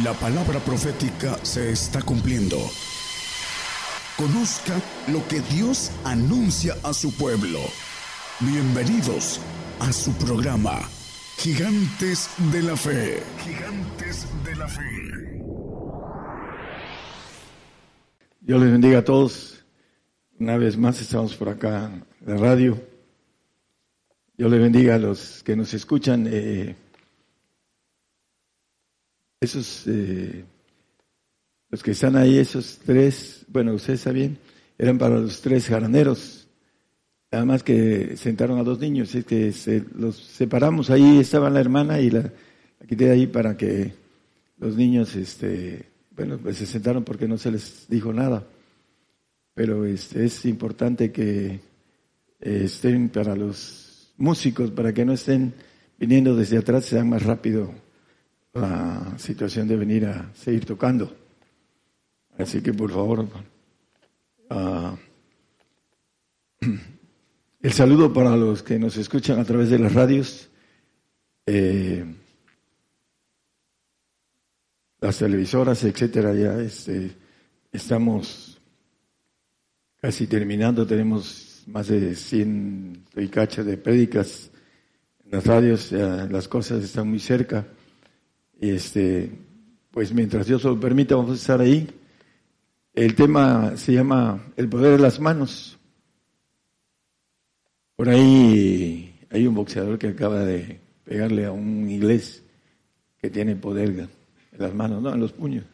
La 0.00 0.14
palabra 0.14 0.58
profética 0.58 1.38
se 1.42 1.70
está 1.70 2.00
cumpliendo. 2.00 2.56
Conozca 4.16 4.80
lo 5.08 5.28
que 5.28 5.40
Dios 5.54 5.92
anuncia 6.02 6.74
a 6.82 6.94
su 6.94 7.14
pueblo. 7.14 7.58
Bienvenidos 8.40 9.38
a 9.80 9.92
su 9.92 10.14
programa, 10.14 10.80
Gigantes 11.36 12.30
de 12.50 12.62
la 12.62 12.74
Fe. 12.74 13.22
Gigantes 13.44 14.26
de 14.42 14.56
la 14.56 14.66
Fe. 14.66 15.42
Dios 18.40 18.62
les 18.62 18.72
bendiga 18.72 19.00
a 19.00 19.04
todos. 19.04 19.62
Una 20.40 20.56
vez 20.56 20.78
más 20.78 21.02
estamos 21.02 21.34
por 21.36 21.50
acá 21.50 21.90
en 22.22 22.34
la 22.34 22.38
radio. 22.38 22.80
Dios 24.38 24.50
les 24.50 24.58
bendiga 24.58 24.94
a 24.94 24.98
los 24.98 25.42
que 25.42 25.54
nos 25.54 25.74
escuchan. 25.74 26.26
Eh, 26.30 26.76
esos, 29.42 29.82
eh, 29.88 30.44
los 31.68 31.82
que 31.82 31.90
están 31.90 32.16
ahí, 32.16 32.38
esos 32.38 32.78
tres, 32.78 33.44
bueno, 33.48 33.74
usted 33.74 33.94
está 33.94 34.12
bien, 34.12 34.38
eran 34.78 34.98
para 34.98 35.18
los 35.18 35.40
tres 35.40 35.66
jaraneros. 35.66 36.46
Nada 37.30 37.44
más 37.44 37.62
que 37.64 38.16
sentaron 38.16 38.58
a 38.58 38.62
dos 38.62 38.78
niños, 38.78 39.14
es 39.16 39.24
que 39.24 39.50
se, 39.52 39.84
los 39.96 40.16
separamos, 40.16 40.90
ahí 40.90 41.18
estaba 41.18 41.50
la 41.50 41.60
hermana 41.60 42.00
y 42.00 42.10
la, 42.10 42.30
quité 42.88 43.10
ahí 43.10 43.26
para 43.26 43.56
que 43.56 43.92
los 44.58 44.76
niños, 44.76 45.16
este, 45.16 45.86
bueno, 46.14 46.38
pues 46.38 46.58
se 46.58 46.66
sentaron 46.66 47.02
porque 47.02 47.26
no 47.26 47.36
se 47.36 47.50
les 47.50 47.86
dijo 47.88 48.12
nada. 48.12 48.46
Pero 49.54 49.84
este, 49.84 50.24
es 50.24 50.44
importante 50.44 51.10
que 51.10 51.60
eh, 52.40 52.62
estén 52.64 53.08
para 53.08 53.34
los 53.34 54.12
músicos, 54.18 54.70
para 54.70 54.92
que 54.94 55.04
no 55.04 55.14
estén 55.14 55.52
viniendo 55.98 56.36
desde 56.36 56.58
atrás, 56.58 56.84
sean 56.84 57.08
más 57.08 57.24
rápido 57.24 57.72
la 58.52 59.14
situación 59.18 59.66
de 59.66 59.76
venir 59.76 60.06
a 60.06 60.30
seguir 60.34 60.64
tocando. 60.66 61.14
Así 62.38 62.62
que 62.62 62.72
por 62.72 62.90
favor, 62.90 63.28
uh, 64.50 64.96
el 67.62 67.72
saludo 67.72 68.12
para 68.12 68.36
los 68.36 68.62
que 68.62 68.78
nos 68.78 68.96
escuchan 68.96 69.38
a 69.38 69.44
través 69.44 69.70
de 69.70 69.78
las 69.78 69.92
radios, 69.92 70.48
eh, 71.46 72.04
las 75.00 75.18
televisoras, 75.18 75.82
etcétera. 75.84 76.34
Ya 76.34 76.60
este, 76.60 77.12
estamos 77.70 78.60
casi 80.00 80.26
terminando, 80.26 80.86
tenemos 80.86 81.64
más 81.66 81.88
de 81.88 82.14
100 82.14 83.04
y 83.16 83.26
de 83.26 83.76
prédicas 83.76 84.50
en 85.24 85.30
las 85.30 85.46
radios, 85.46 85.92
las 85.92 86.48
cosas 86.48 86.82
están 86.82 87.08
muy 87.08 87.20
cerca. 87.20 87.66
Este, 88.62 89.28
pues 89.90 90.14
mientras 90.14 90.46
Dios 90.46 90.62
lo 90.62 90.78
permita, 90.78 91.16
vamos 91.16 91.32
a 91.32 91.34
estar 91.34 91.60
ahí. 91.60 91.88
El 92.94 93.16
tema 93.16 93.76
se 93.76 93.92
llama 93.92 94.40
El 94.56 94.68
poder 94.68 94.92
de 94.92 95.02
las 95.02 95.18
manos. 95.18 95.80
Por 97.96 98.08
ahí 98.08 99.18
hay 99.30 99.48
un 99.48 99.56
boxeador 99.56 99.98
que 99.98 100.08
acaba 100.08 100.44
de 100.44 100.78
pegarle 101.02 101.44
a 101.44 101.50
un 101.50 101.90
inglés 101.90 102.44
que 103.20 103.30
tiene 103.30 103.56
poder 103.56 103.88
en 103.88 104.08
las 104.58 104.72
manos, 104.72 105.02
no, 105.02 105.12
en 105.12 105.20
los 105.20 105.32
puños. 105.32 105.64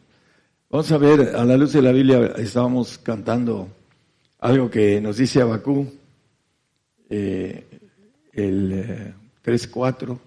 Vamos 0.71 0.91
a 0.91 0.97
ver, 0.97 1.35
a 1.35 1.45
la 1.45 1.57
luz 1.57 1.73
de 1.73 1.83
la 1.83 1.91
Biblia 1.91 2.33
estábamos 2.37 2.97
cantando 2.97 3.69
algo 4.39 4.67
que 4.67 4.99
nos 4.99 5.17
dice 5.17 5.41
Abacú, 5.41 5.93
eh, 7.07 7.67
el 8.33 9.13
3.4 9.43 10.11
eh, 10.11 10.17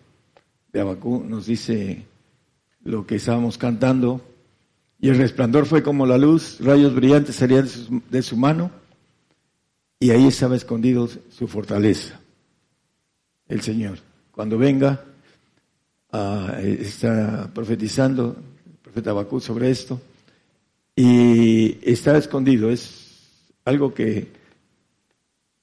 de 0.73 0.81
Abacú 0.81 1.25
nos 1.25 1.47
dice 1.47 2.12
lo 2.85 3.07
que 3.07 3.17
estábamos 3.17 3.59
cantando, 3.59 4.21
y 5.01 5.09
el 5.09 5.19
resplandor 5.19 5.67
fue 5.67 5.83
como 5.83 6.07
la 6.07 6.19
luz, 6.19 6.59
rayos 6.61 6.95
brillantes 6.95 7.37
salían 7.37 7.69
de 8.11 8.23
su, 8.23 8.37
mano, 8.37 8.71
y 9.99 10.11
ahí 10.11 10.27
estaba 10.27 10.57
escondido 10.57 11.09
su 11.31 11.49
fortaleza, 11.49 12.21
el 13.49 13.61
Señor. 13.63 13.99
Cuando 14.31 14.59
venga, 14.59 15.05
ah, 16.13 16.57
está 16.63 17.51
profetizando 17.53 18.37
el 18.67 18.77
profeta 18.83 19.11
Abacú 19.11 19.41
sobre 19.41 19.71
esto, 19.71 20.01
y 20.95 21.79
está 21.83 22.17
escondido, 22.17 22.71
es 22.71 23.03
algo 23.65 23.95
que 23.95 24.29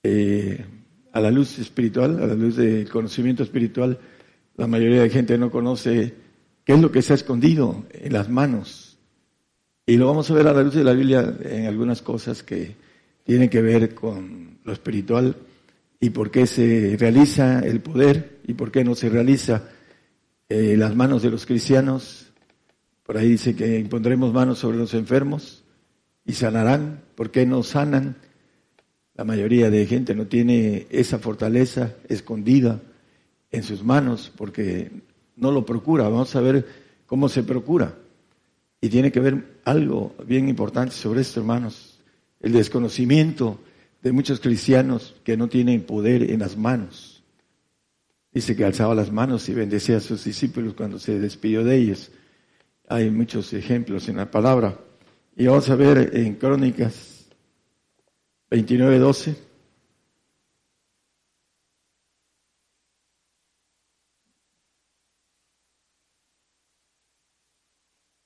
eh, 0.03 0.65
a 1.11 1.19
la 1.19 1.31
luz 1.31 1.59
espiritual, 1.59 2.21
a 2.21 2.27
la 2.27 2.33
luz 2.33 2.55
del 2.55 2.89
conocimiento 2.89 3.43
espiritual, 3.43 3.99
la 4.55 4.67
mayoría 4.67 5.01
de 5.01 5.09
gente 5.09 5.37
no 5.37 5.51
conoce 5.51 6.13
¿Qué 6.69 6.75
es 6.75 6.81
lo 6.81 6.91
que 6.91 6.99
ha 6.99 7.15
escondido 7.15 7.83
en 7.89 8.13
las 8.13 8.29
manos? 8.29 8.99
Y 9.87 9.97
lo 9.97 10.05
vamos 10.05 10.29
a 10.29 10.35
ver 10.35 10.45
a 10.45 10.53
la 10.53 10.61
luz 10.61 10.75
de 10.75 10.83
la 10.83 10.93
Biblia 10.93 11.35
en 11.43 11.65
algunas 11.65 12.03
cosas 12.03 12.43
que 12.43 12.75
tienen 13.23 13.49
que 13.49 13.63
ver 13.63 13.95
con 13.95 14.59
lo 14.63 14.71
espiritual 14.71 15.35
y 15.99 16.11
por 16.11 16.29
qué 16.29 16.45
se 16.45 16.95
realiza 16.99 17.61
el 17.61 17.81
poder 17.81 18.41
y 18.45 18.53
por 18.53 18.71
qué 18.71 18.83
no 18.83 18.93
se 18.93 19.09
realiza 19.09 19.63
en 20.47 20.79
las 20.79 20.95
manos 20.95 21.23
de 21.23 21.31
los 21.31 21.47
cristianos. 21.47 22.27
Por 23.01 23.17
ahí 23.17 23.29
dice 23.29 23.55
que 23.55 23.79
impondremos 23.79 24.31
manos 24.31 24.59
sobre 24.59 24.77
los 24.77 24.93
enfermos 24.93 25.63
y 26.23 26.33
sanarán. 26.33 27.01
¿Por 27.15 27.31
qué 27.31 27.47
no 27.47 27.63
sanan? 27.63 28.15
La 29.15 29.23
mayoría 29.23 29.71
de 29.71 29.87
gente 29.87 30.13
no 30.13 30.27
tiene 30.27 30.85
esa 30.91 31.17
fortaleza 31.17 31.95
escondida 32.07 32.79
en 33.49 33.63
sus 33.63 33.83
manos 33.83 34.31
porque 34.37 34.91
no 35.39 35.51
lo 35.51 35.65
procura. 35.65 36.03
Vamos 36.03 36.35
a 36.35 36.41
ver 36.41 36.65
cómo 37.05 37.29
se 37.29 37.43
procura. 37.43 37.95
Y 38.81 38.89
tiene 38.89 39.11
que 39.11 39.19
ver 39.19 39.59
algo 39.65 40.15
bien 40.25 40.47
importante 40.47 40.93
sobre 40.93 41.21
esto, 41.21 41.39
hermanos. 41.39 41.99
El 42.39 42.53
desconocimiento 42.53 43.59
de 44.01 44.11
muchos 44.11 44.39
cristianos 44.39 45.15
que 45.23 45.35
no 45.35 45.49
tienen 45.49 45.83
poder 45.83 46.29
en 46.31 46.39
las 46.39 46.57
manos. 46.57 47.23
Dice 48.31 48.55
que 48.55 48.63
alzaba 48.63 48.95
las 48.95 49.11
manos 49.11 49.49
y 49.49 49.53
bendecía 49.53 49.97
a 49.97 50.01
sus 50.01 50.23
discípulos 50.23 50.73
cuando 50.75 50.99
se 50.99 51.19
despidió 51.19 51.63
de 51.63 51.75
ellos. 51.75 52.11
Hay 52.87 53.09
muchos 53.09 53.51
ejemplos 53.53 54.07
en 54.07 54.17
la 54.17 54.29
palabra. 54.29 54.79
Y 55.35 55.47
vamos 55.47 55.69
a 55.69 55.75
ver 55.75 56.11
en 56.13 56.35
Crónicas 56.35 57.27
29, 58.49 58.99
12. 58.99 59.48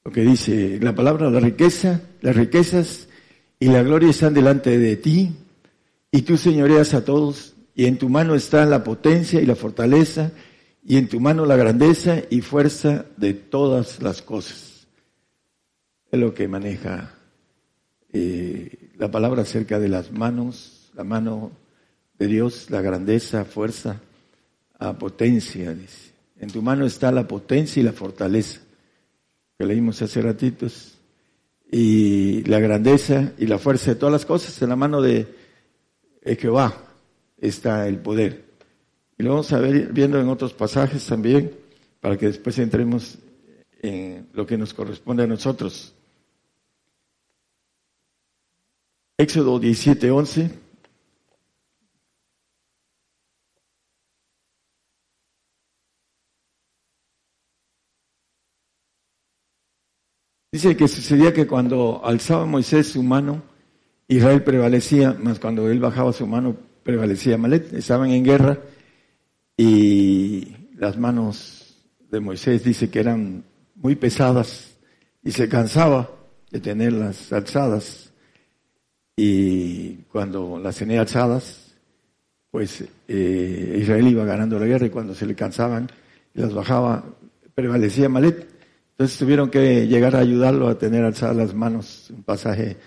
Lo 0.05 0.11
que 0.11 0.21
dice 0.21 0.79
la 0.81 0.93
palabra, 0.93 1.29
la 1.29 1.39
riqueza, 1.39 2.01
las 2.21 2.35
riquezas 2.35 3.07
y 3.59 3.67
la 3.67 3.83
gloria 3.83 4.09
están 4.09 4.33
delante 4.33 4.77
de 4.77 4.97
ti, 4.97 5.31
y 6.11 6.23
tú 6.23 6.37
señoreas 6.37 6.93
a 6.93 7.05
todos, 7.05 7.55
y 7.73 7.85
en 7.85 7.97
tu 7.97 8.09
mano 8.09 8.35
está 8.35 8.65
la 8.65 8.83
potencia 8.83 9.41
y 9.41 9.45
la 9.45 9.55
fortaleza, 9.55 10.31
y 10.85 10.97
en 10.97 11.07
tu 11.07 11.21
mano 11.21 11.45
la 11.45 11.55
grandeza 11.55 12.21
y 12.29 12.41
fuerza 12.41 13.05
de 13.15 13.33
todas 13.33 14.01
las 14.01 14.21
cosas. 14.21 14.87
Es 16.11 16.19
lo 16.19 16.33
que 16.33 16.49
maneja 16.49 17.15
eh, 18.11 18.89
la 18.97 19.09
palabra 19.09 19.43
acerca 19.43 19.79
de 19.79 19.87
las 19.87 20.11
manos, 20.11 20.91
la 20.93 21.05
mano 21.05 21.51
de 22.19 22.27
Dios, 22.27 22.69
la 22.69 22.81
grandeza, 22.81 23.45
fuerza, 23.45 24.01
a 24.77 24.97
potencia, 24.97 25.73
dice. 25.73 26.11
En 26.37 26.51
tu 26.51 26.61
mano 26.61 26.85
está 26.85 27.11
la 27.13 27.25
potencia 27.25 27.79
y 27.79 27.83
la 27.83 27.93
fortaleza 27.93 28.59
que 29.57 29.65
leímos 29.65 30.01
hace 30.01 30.21
ratitos, 30.21 30.97
y 31.71 32.43
la 32.43 32.59
grandeza 32.59 33.33
y 33.39 33.47
la 33.47 33.57
fuerza 33.57 33.91
de 33.91 33.95
todas 33.95 34.13
las 34.13 34.25
cosas 34.25 34.61
en 34.61 34.69
la 34.69 34.75
mano 34.75 35.01
de 35.01 35.27
Jehová 36.39 36.71
está 37.39 37.87
el 37.87 37.97
poder. 37.97 38.45
Y 39.17 39.23
lo 39.23 39.31
vamos 39.31 39.51
a 39.53 39.59
ver 39.59 39.91
viendo 39.91 40.19
en 40.19 40.29
otros 40.29 40.53
pasajes 40.53 41.05
también, 41.05 41.51
para 41.99 42.17
que 42.17 42.27
después 42.27 42.59
entremos 42.59 43.17
en 43.81 44.27
lo 44.33 44.45
que 44.45 44.57
nos 44.57 44.73
corresponde 44.73 45.23
a 45.23 45.27
nosotros. 45.27 45.93
Éxodo 49.17 49.59
17, 49.59 50.11
11. 50.11 50.62
Dice 60.53 60.77
que 60.77 60.87
sucedía 60.87 61.33
que 61.33 61.47
cuando 61.47 61.99
alzaba 62.05 62.45
Moisés 62.45 62.85
su 62.85 63.01
mano, 63.01 63.41
Israel 64.07 64.43
prevalecía, 64.43 65.17
más 65.19 65.39
cuando 65.39 65.67
él 65.67 65.79
bajaba 65.79 66.13
su 66.13 66.27
mano, 66.27 66.55
prevalecía 66.83 67.39
Malet. 67.39 67.73
Estaban 67.73 68.11
en 68.11 68.23
guerra 68.23 68.59
y 69.57 70.55
las 70.75 70.95
manos 70.95 71.75
de 72.11 72.19
Moisés 72.19 72.63
dice 72.63 72.91
que 72.91 72.99
eran 72.99 73.43
muy 73.73 73.95
pesadas 73.95 74.77
y 75.23 75.31
se 75.31 75.49
cansaba 75.49 76.11
de 76.51 76.59
tenerlas 76.59 77.33
alzadas. 77.33 78.13
Y 79.17 80.03
cuando 80.11 80.59
las 80.59 80.77
tenía 80.77 81.01
alzadas, 81.01 81.73
pues 82.51 82.83
eh, 83.07 83.79
Israel 83.81 84.07
iba 84.07 84.23
ganando 84.23 84.59
la 84.59 84.67
guerra 84.67 84.85
y 84.85 84.91
cuando 84.91 85.15
se 85.15 85.25
le 85.25 85.33
cansaban 85.33 85.89
las 86.35 86.53
bajaba, 86.53 87.05
prevalecía 87.55 88.07
Malet 88.07 88.52
Entonces 88.93 89.17
tuvieron 89.17 89.49
que 89.49 89.87
llegar 89.87 90.15
a 90.15 90.19
ayudarlo 90.19 90.67
a 90.67 90.77
tener 90.77 91.03
alzadas 91.03 91.35
las 91.35 91.53
manos, 91.55 92.11
un 92.11 92.21
pasaje 92.21 92.77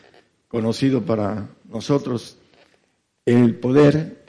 conocido 0.46 1.02
para 1.02 1.48
nosotros. 1.64 2.38
El 3.24 3.56
poder 3.56 4.24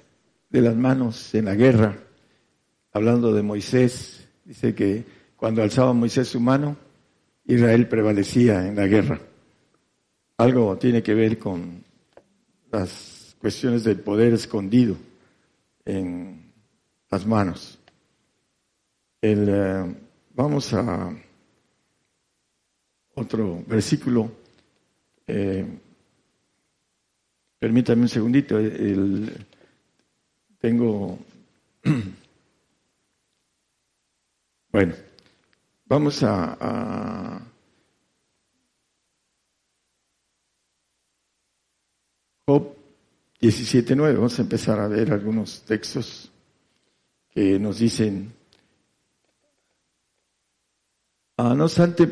de 0.50 0.62
las 0.62 0.76
manos 0.76 1.36
en 1.36 1.46
la 1.46 1.54
guerra, 1.54 1.96
hablando 2.94 3.32
de 3.32 3.44
Moisés, 3.44 4.28
dice 4.44 4.74
que 4.74 5.06
cuando 5.36 5.62
alzaba 5.62 5.94
Moisés 5.94 6.28
su 6.28 6.40
mano, 6.40 6.76
Israel 7.46 7.88
prevalecía 7.88 8.68
en 8.68 8.76
la 8.76 8.88
guerra. 8.88 9.20
Algo 10.38 10.78
tiene 10.78 11.04
que 11.04 11.14
ver 11.14 11.38
con 11.38 11.84
las 12.72 13.36
cuestiones 13.40 13.84
del 13.84 14.00
poder 14.00 14.34
escondido 14.34 14.98
en 15.86 16.52
las 17.12 17.24
manos. 17.28 17.78
Eh, 19.22 19.96
vamos 20.34 20.74
a 20.74 21.16
otro 23.18 23.64
versículo. 23.68 24.32
Eh, 25.26 25.66
permítame 27.60 28.04
un 28.04 28.10
segundito. 28.10 28.58
tengo. 30.60 31.18
bueno, 34.72 34.94
vamos 35.86 36.24
a, 36.24 36.58
a 36.60 37.42
Job 42.46 42.76
17.9. 43.42 44.16
Vamos 44.16 44.38
a 44.38 44.42
empezar 44.44 44.80
a 44.80 44.88
ver 44.88 45.12
algunos 45.12 45.64
textos 45.64 46.32
que 47.30 47.60
nos 47.60 47.80
dicen, 47.80 48.32
ah, 51.38 51.56
no 51.56 51.66
obstante, 51.66 52.08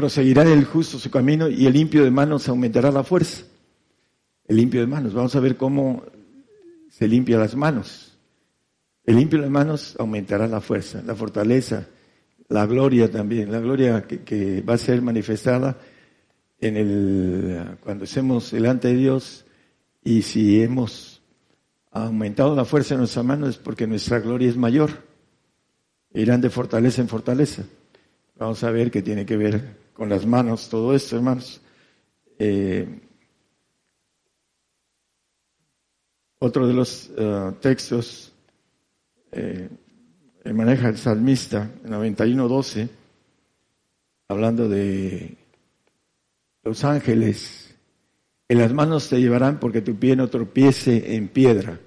proseguirá 0.00 0.44
el 0.44 0.64
justo 0.64 0.98
su 0.98 1.10
camino 1.10 1.46
y 1.46 1.66
el 1.66 1.74
limpio 1.74 2.02
de 2.02 2.10
manos 2.10 2.48
aumentará 2.48 2.90
la 2.90 3.04
fuerza. 3.04 3.44
El 4.48 4.56
limpio 4.56 4.80
de 4.80 4.86
manos, 4.86 5.12
vamos 5.12 5.36
a 5.36 5.40
ver 5.40 5.58
cómo 5.58 6.02
se 6.88 7.06
limpia 7.06 7.36
las 7.36 7.54
manos. 7.54 8.18
El 9.04 9.16
limpio 9.16 9.42
de 9.42 9.50
manos 9.50 9.96
aumentará 9.98 10.48
la 10.48 10.62
fuerza, 10.62 11.02
la 11.04 11.14
fortaleza, 11.14 11.86
la 12.48 12.64
gloria 12.64 13.10
también, 13.10 13.52
la 13.52 13.60
gloria 13.60 14.04
que, 14.04 14.22
que 14.22 14.62
va 14.62 14.74
a 14.74 14.78
ser 14.78 15.02
manifestada 15.02 15.76
en 16.58 16.78
el, 16.78 17.76
cuando 17.80 18.04
estemos 18.04 18.52
delante 18.52 18.88
de 18.88 18.94
Dios 18.94 19.44
y 20.02 20.22
si 20.22 20.62
hemos 20.62 21.20
aumentado 21.90 22.56
la 22.56 22.64
fuerza 22.64 22.94
en 22.94 23.00
nuestras 23.00 23.24
manos 23.26 23.50
es 23.50 23.56
porque 23.58 23.86
nuestra 23.86 24.18
gloria 24.18 24.48
es 24.48 24.56
mayor. 24.56 24.92
Irán 26.14 26.40
de 26.40 26.48
fortaleza 26.48 27.02
en 27.02 27.08
fortaleza. 27.08 27.64
Vamos 28.38 28.64
a 28.64 28.70
ver 28.70 28.90
qué 28.90 29.02
tiene 29.02 29.26
que 29.26 29.36
ver 29.36 29.79
con 30.00 30.08
las 30.08 30.24
manos, 30.24 30.70
todo 30.70 30.94
esto, 30.94 31.16
hermanos. 31.16 31.60
Eh, 32.38 32.88
otro 36.38 36.66
de 36.66 36.72
los 36.72 37.10
eh, 37.18 37.52
textos 37.60 38.32
eh, 39.30 39.68
maneja 40.54 40.88
el 40.88 40.96
salmista, 40.96 41.70
91.12, 41.84 42.88
hablando 44.28 44.70
de 44.70 45.36
los 46.62 46.82
ángeles 46.82 47.76
en 48.48 48.58
las 48.58 48.72
manos 48.72 49.10
te 49.10 49.20
llevarán 49.20 49.60
porque 49.60 49.82
tu 49.82 49.96
pie 49.96 50.16
no 50.16 50.28
tropiece 50.28 51.14
en 51.14 51.28
piedra. 51.28 51.78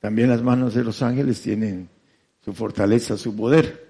También 0.00 0.30
las 0.30 0.42
manos 0.42 0.74
de 0.74 0.82
los 0.82 1.00
ángeles 1.00 1.40
tienen 1.40 1.88
su 2.40 2.52
fortaleza, 2.54 3.16
su 3.16 3.36
poder. 3.36 3.86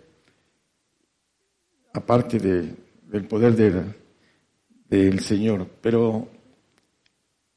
Aparte 1.95 2.39
del 3.13 3.27
poder 3.27 3.55
del 4.89 5.21
Señor. 5.21 5.69
Pero 5.81 6.29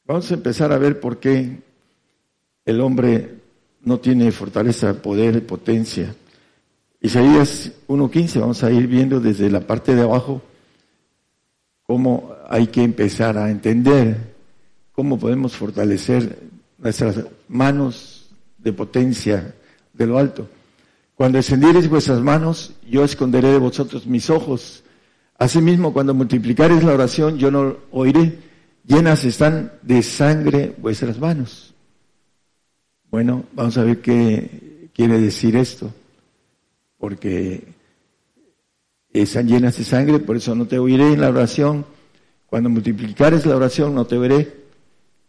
vamos 0.05 0.29
a 0.29 0.33
empezar 0.33 0.71
a 0.71 0.77
ver 0.77 0.99
por 0.99 1.19
qué 1.19 1.63
el 2.65 2.81
hombre 2.81 3.35
no 3.81 3.99
tiene 3.99 4.31
fortaleza, 4.31 5.01
poder, 5.01 5.45
potencia. 5.45 6.13
Isaías 7.01 7.71
1.15, 7.87 8.39
vamos 8.41 8.63
a 8.63 8.71
ir 8.71 8.87
viendo 8.87 9.19
desde 9.19 9.49
la 9.49 9.61
parte 9.61 9.95
de 9.95 10.01
abajo 10.01 10.41
cómo 11.83 12.33
hay 12.49 12.67
que 12.67 12.83
empezar 12.83 13.37
a 13.37 13.49
entender 13.49 14.35
cómo 14.91 15.17
podemos 15.17 15.55
fortalecer 15.55 16.39
nuestras 16.77 17.23
manos 17.47 18.29
de 18.57 18.73
potencia 18.73 19.55
de 19.93 20.07
lo 20.07 20.17
alto. 20.17 20.49
Cuando 21.13 21.37
extendiereis 21.37 21.87
vuestras 21.87 22.19
manos, 22.21 22.73
yo 22.89 23.05
esconderé 23.05 23.49
de 23.49 23.59
vosotros 23.59 24.05
mis 24.05 24.29
ojos. 24.29 24.83
Asimismo, 25.37 25.91
cuando 25.91 26.13
multiplicareis 26.13 26.83
la 26.83 26.93
oración, 26.93 27.37
yo 27.37 27.51
no 27.51 27.77
oiré. 27.91 28.39
Llenas 28.85 29.25
están 29.25 29.73
de 29.81 30.01
sangre 30.01 30.75
vuestras 30.77 31.19
manos. 31.19 31.73
Bueno, 33.09 33.43
vamos 33.53 33.77
a 33.77 33.83
ver 33.83 34.01
qué 34.01 34.89
quiere 34.93 35.19
decir 35.19 35.55
esto. 35.55 35.91
Porque 36.97 37.63
están 39.11 39.47
llenas 39.47 39.77
de 39.77 39.83
sangre, 39.83 40.19
por 40.19 40.37
eso 40.37 40.55
no 40.55 40.67
te 40.67 40.79
oiré 40.79 41.13
en 41.13 41.21
la 41.21 41.29
oración. 41.29 41.85
Cuando 42.45 42.69
multiplicares 42.69 43.45
la 43.45 43.57
oración, 43.57 43.93
no 43.93 44.05
te 44.05 44.17
oiré. 44.17 44.65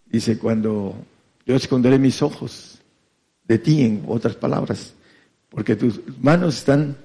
Dice, 0.07 0.39
cuando 0.39 0.95
yo 1.45 1.57
esconderé 1.57 1.99
mis 1.99 2.23
ojos 2.23 2.81
de 3.45 3.59
ti, 3.59 3.83
en 3.83 4.05
otras 4.07 4.37
palabras, 4.37 4.95
porque 5.49 5.75
tus 5.75 6.01
manos 6.21 6.59
están 6.59 6.97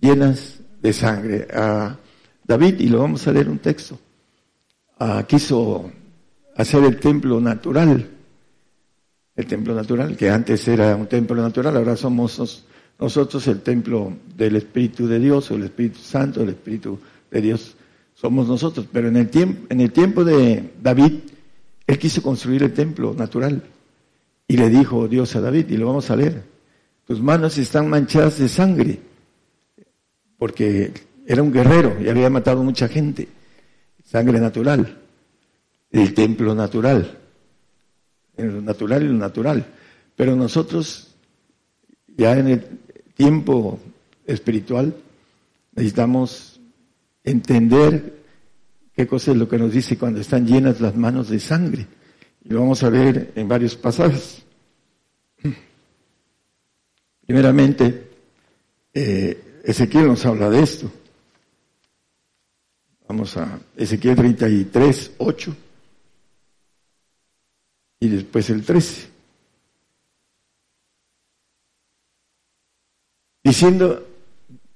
llenas 0.00 0.58
de 0.80 0.92
sangre. 0.92 1.46
A 1.52 1.96
David, 2.48 2.80
y 2.80 2.88
lo 2.88 3.00
vamos 3.00 3.28
a 3.28 3.32
leer 3.32 3.50
un 3.50 3.58
texto, 3.58 3.98
quiso 5.28 5.92
hacer 6.56 6.82
el 6.82 6.98
templo 6.98 7.38
natural, 7.40 8.08
el 9.36 9.46
templo 9.46 9.74
natural, 9.74 10.16
que 10.16 10.30
antes 10.30 10.66
era 10.66 10.96
un 10.96 11.06
templo 11.06 11.36
natural, 11.42 11.76
ahora 11.76 11.94
somos 11.94 12.64
nosotros 12.98 13.46
el 13.48 13.60
templo 13.60 14.14
del 14.34 14.56
Espíritu 14.56 15.06
de 15.06 15.18
Dios, 15.20 15.50
o 15.50 15.56
el 15.56 15.64
Espíritu 15.64 15.98
Santo, 15.98 16.42
el 16.42 16.48
Espíritu 16.48 16.98
de 17.30 17.40
Dios, 17.42 17.76
somos 18.14 18.48
nosotros. 18.48 18.86
Pero 18.90 19.08
en 19.08 19.16
el 19.16 19.28
tiempo, 19.28 19.66
en 19.68 19.82
el 19.82 19.92
tiempo 19.92 20.24
de 20.24 20.72
David, 20.82 21.12
él 21.86 21.98
quiso 21.98 22.22
construir 22.22 22.62
el 22.62 22.72
templo 22.72 23.14
natural. 23.14 23.62
Y 24.48 24.56
le 24.56 24.70
dijo 24.70 25.06
Dios 25.06 25.36
a 25.36 25.42
David, 25.42 25.68
y 25.68 25.76
lo 25.76 25.86
vamos 25.86 26.10
a 26.10 26.16
leer, 26.16 26.42
tus 27.06 27.20
manos 27.20 27.58
están 27.58 27.90
manchadas 27.90 28.38
de 28.38 28.48
sangre, 28.48 28.98
porque 30.38 30.92
era 31.28 31.42
un 31.42 31.52
guerrero 31.52 31.98
y 32.00 32.08
había 32.08 32.30
matado 32.30 32.64
mucha 32.64 32.88
gente. 32.88 33.28
Sangre 34.02 34.40
natural, 34.40 34.98
el 35.90 36.14
templo 36.14 36.54
natural, 36.54 37.18
en 38.38 38.54
lo 38.54 38.62
natural 38.62 39.02
y 39.02 39.08
lo 39.08 39.12
natural. 39.12 39.66
Pero 40.16 40.34
nosotros, 40.34 41.14
ya 42.16 42.32
en 42.38 42.48
el 42.48 42.64
tiempo 43.14 43.78
espiritual, 44.26 44.96
necesitamos 45.74 46.60
entender 47.22 48.22
qué 48.96 49.06
cosa 49.06 49.32
es 49.32 49.36
lo 49.36 49.50
que 49.50 49.58
nos 49.58 49.74
dice 49.74 49.98
cuando 49.98 50.22
están 50.22 50.46
llenas 50.46 50.80
las 50.80 50.96
manos 50.96 51.28
de 51.28 51.40
sangre. 51.40 51.86
Y 52.42 52.54
lo 52.54 52.60
vamos 52.60 52.82
a 52.82 52.88
ver 52.88 53.32
en 53.36 53.46
varios 53.46 53.76
pasajes. 53.76 54.42
Primeramente, 57.26 58.12
eh, 58.94 59.60
Ezequiel 59.62 60.06
nos 60.06 60.24
habla 60.24 60.48
de 60.48 60.62
esto. 60.62 60.90
Vamos 63.08 63.34
a 63.38 63.58
Ezequiel 63.74 64.16
33, 64.16 65.12
8. 65.16 65.56
Y 68.00 68.08
después 68.08 68.50
el 68.50 68.62
13. 68.62 69.08
Diciendo, 73.42 74.06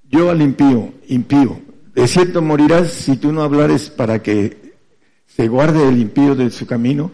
yo 0.09 0.31
al 0.31 0.41
impío, 0.41 0.93
impío, 1.09 1.61
de 1.93 2.07
cierto 2.07 2.41
morirás 2.41 2.91
si 2.91 3.17
tú 3.17 3.31
no 3.31 3.43
hablares 3.43 3.91
para 3.91 4.23
que 4.23 4.73
se 5.27 5.47
guarde 5.47 5.87
el 5.87 5.99
impío 5.99 6.35
de 6.35 6.49
su 6.49 6.65
camino. 6.65 7.11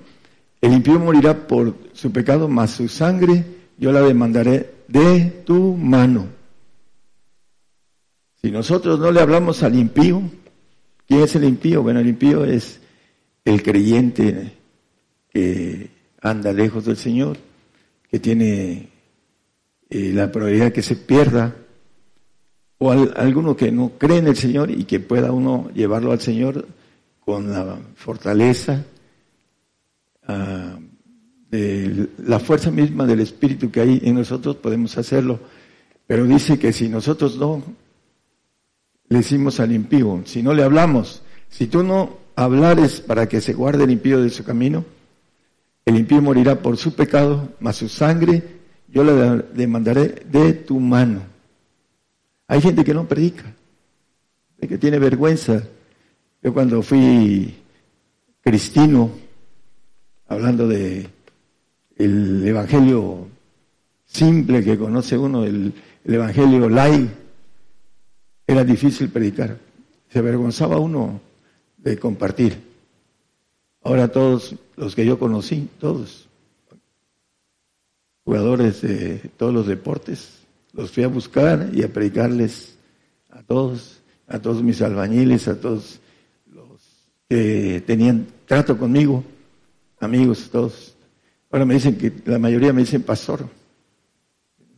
El 0.61 0.71
impío 0.71 0.99
morirá 0.99 1.47
por 1.47 1.75
su 1.93 2.13
pecado, 2.13 2.47
mas 2.47 2.71
su 2.71 2.87
sangre 2.87 3.43
yo 3.77 3.91
la 3.91 4.01
demandaré 4.01 4.73
de 4.87 5.43
tu 5.45 5.75
mano. 5.75 6.27
Si 8.41 8.51
nosotros 8.51 8.99
no 8.99 9.11
le 9.11 9.19
hablamos 9.19 9.63
al 9.63 9.75
impío, 9.75 10.21
¿quién 11.09 11.23
es 11.23 11.35
el 11.35 11.43
impío? 11.43 11.81
Bueno, 11.83 11.99
el 11.99 12.07
impío 12.07 12.45
es 12.45 12.79
el 13.43 13.63
creyente 13.63 14.53
que 15.31 15.89
anda 16.21 16.53
lejos 16.53 16.85
del 16.85 16.97
Señor, 16.97 17.37
que 18.09 18.19
tiene 18.19 18.89
eh, 19.89 20.11
la 20.13 20.31
probabilidad 20.31 20.71
que 20.71 20.83
se 20.83 20.95
pierda 20.95 21.55
o 22.77 22.91
alguno 22.91 23.57
que 23.57 23.71
no 23.71 23.93
cree 23.97 24.19
en 24.19 24.27
el 24.27 24.37
Señor 24.37 24.69
y 24.69 24.85
que 24.85 24.99
pueda 24.99 25.31
uno 25.31 25.69
llevarlo 25.73 26.11
al 26.11 26.21
Señor 26.21 26.67
con 27.19 27.51
la 27.51 27.77
fortaleza 27.95 28.85
ah, 30.27 30.79
la 31.51 32.39
fuerza 32.39 32.69
misma 32.69 33.07
del 33.07 33.21
Espíritu 33.21 33.71
que 33.71 33.81
hay 33.81 34.01
en 34.03 34.13
nosotros, 34.13 34.57
podemos 34.57 34.95
hacerlo. 34.99 35.39
Pero 36.05 36.25
dice 36.25 36.59
que 36.59 36.71
si 36.71 36.87
nosotros 36.87 37.37
no 37.37 37.63
le 39.09 39.17
decimos 39.17 39.59
al 39.59 39.71
impío, 39.71 40.21
si 40.25 40.41
no 40.41 40.53
le 40.53 40.63
hablamos, 40.63 41.21
si 41.49 41.67
tú 41.67 41.83
no 41.83 42.17
hablares 42.35 43.01
para 43.01 43.27
que 43.27 43.41
se 43.41 43.53
guarde 43.53 43.83
el 43.83 43.91
impío 43.91 44.21
de 44.21 44.29
su 44.29 44.43
camino, 44.43 44.85
el 45.85 45.97
impío 45.97 46.21
morirá 46.21 46.61
por 46.61 46.77
su 46.77 46.93
pecado, 46.93 47.49
mas 47.59 47.77
su 47.77 47.89
sangre 47.89 48.43
yo 48.87 49.03
la 49.03 49.35
demandaré 49.53 50.23
de 50.29 50.53
tu 50.53 50.79
mano. 50.79 51.21
Hay 52.47 52.61
gente 52.61 52.83
que 52.83 52.93
no 52.93 53.07
predica, 53.07 53.45
que 54.59 54.77
tiene 54.77 54.99
vergüenza. 54.99 55.63
Yo 56.41 56.53
cuando 56.53 56.81
fui 56.81 57.55
cristino, 58.41 59.11
hablando 60.27 60.67
de 60.67 61.07
el 61.97 62.47
evangelio 62.47 63.27
simple 64.05 64.63
que 64.63 64.77
conoce 64.77 65.17
uno, 65.17 65.43
el, 65.43 65.73
evangelio 66.05 66.69
lai, 66.69 67.09
era 68.49 68.63
difícil 68.63 69.09
predicar. 69.09 69.59
Se 70.11 70.17
avergonzaba 70.17 70.79
uno 70.79 71.21
de 71.77 71.99
compartir. 71.99 72.57
Ahora 73.83 74.07
todos 74.07 74.55
los 74.75 74.95
que 74.95 75.05
yo 75.05 75.19
conocí, 75.19 75.69
todos, 75.79 76.27
jugadores 78.25 78.81
de 78.81 79.19
todos 79.37 79.53
los 79.53 79.67
deportes, 79.67 80.39
los 80.73 80.89
fui 80.89 81.03
a 81.03 81.09
buscar 81.09 81.69
y 81.73 81.83
a 81.83 81.93
predicarles 81.93 82.75
a 83.29 83.43
todos, 83.43 83.99
a 84.27 84.39
todos 84.39 84.63
mis 84.63 84.81
albañiles, 84.81 85.47
a 85.47 85.59
todos 85.61 85.99
los 86.51 87.11
que 87.29 87.83
tenían 87.85 88.25
trato 88.47 88.79
conmigo, 88.79 89.23
amigos, 89.99 90.49
todos. 90.51 90.95
Ahora 91.51 91.65
me 91.65 91.75
dicen 91.75 91.99
que 91.99 92.11
la 92.25 92.39
mayoría 92.39 92.73
me 92.73 92.81
dicen 92.81 93.03
pastor. 93.03 93.47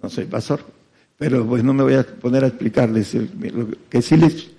No 0.03 0.09
soy 0.09 0.25
pastor, 0.25 0.61
pero 1.21 1.45
pues 1.45 1.63
no 1.63 1.71
me 1.71 1.83
voy 1.83 1.93
a 1.93 2.01
poner 2.01 2.43
a 2.43 2.47
explicarles. 2.47 3.13
Lo 3.13 3.67
que 3.91 4.01
sí 4.01 4.17
les 4.17 4.49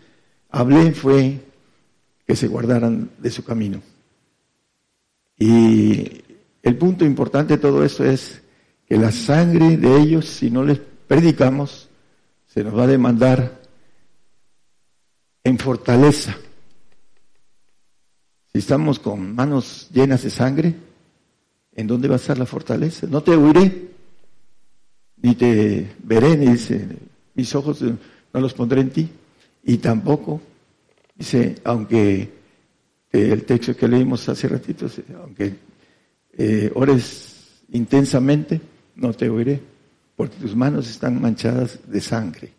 hablé 0.48 0.92
fue 0.92 1.40
que 2.24 2.36
se 2.36 2.46
guardaran 2.46 3.10
de 3.18 3.30
su 3.32 3.42
camino. 3.42 3.82
Y 5.36 6.22
el 6.62 6.76
punto 6.76 7.04
importante 7.04 7.54
de 7.54 7.60
todo 7.60 7.84
esto 7.84 8.04
es 8.04 8.42
que 8.86 8.96
la 8.96 9.10
sangre 9.10 9.76
de 9.76 10.02
ellos, 10.02 10.26
si 10.26 10.52
no 10.52 10.62
les 10.62 10.78
predicamos, 11.08 11.88
se 12.46 12.62
nos 12.62 12.78
va 12.78 12.84
a 12.84 12.86
demandar 12.86 13.60
en 15.42 15.58
fortaleza. 15.58 16.36
Si 18.52 18.60
estamos 18.60 19.00
con 19.00 19.34
manos 19.34 19.88
llenas 19.92 20.22
de 20.22 20.30
sangre, 20.30 20.76
¿en 21.74 21.88
dónde 21.88 22.06
va 22.06 22.14
a 22.14 22.18
estar 22.18 22.38
la 22.38 22.46
fortaleza? 22.46 23.08
No 23.10 23.20
te 23.20 23.36
huiré, 23.36 23.91
ni 25.22 25.34
te 25.36 25.94
veré, 26.02 26.36
ni 26.36 26.48
dice, 26.48 26.86
mis 27.34 27.54
ojos 27.54 27.80
no 27.82 28.40
los 28.40 28.52
pondré 28.52 28.80
en 28.80 28.90
ti, 28.90 29.08
y 29.64 29.78
tampoco, 29.78 30.40
dice, 31.14 31.54
aunque 31.64 32.30
el 33.12 33.44
texto 33.44 33.76
que 33.76 33.88
leímos 33.88 34.28
hace 34.28 34.48
ratito, 34.48 34.86
aunque 35.22 35.54
eh, 36.32 36.70
ores 36.74 37.62
intensamente, 37.70 38.60
no 38.96 39.12
te 39.12 39.28
oiré, 39.28 39.60
porque 40.16 40.36
tus 40.36 40.56
manos 40.56 40.88
están 40.90 41.20
manchadas 41.20 41.78
de 41.86 42.00
sangre. 42.00 42.52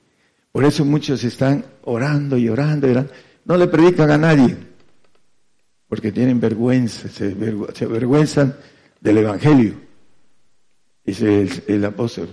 Por 0.51 0.63
eso 0.63 0.85
muchos 0.85 1.23
están 1.23 1.65
orando 1.83 2.37
y 2.37 2.47
orando 2.47 2.87
y 2.87 2.91
orando. 2.91 3.11
No 3.45 3.57
le 3.57 3.67
predican 3.67 4.11
a 4.11 4.17
nadie, 4.17 4.55
porque 5.87 6.11
tienen 6.11 6.39
vergüenza, 6.39 7.09
se, 7.09 7.35
avergüenzan 7.85 8.55
del 9.01 9.17
Evangelio. 9.17 9.73
Dice 11.03 11.47
el 11.67 11.83
apóstol, 11.83 12.29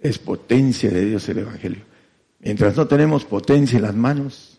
es 0.00 0.18
potencia 0.18 0.90
de 0.90 1.04
Dios 1.04 1.28
el 1.28 1.38
Evangelio. 1.38 1.84
Mientras 2.40 2.76
no 2.76 2.86
tenemos 2.86 3.24
potencia 3.24 3.76
en 3.76 3.82
las 3.82 3.94
manos, 3.94 4.58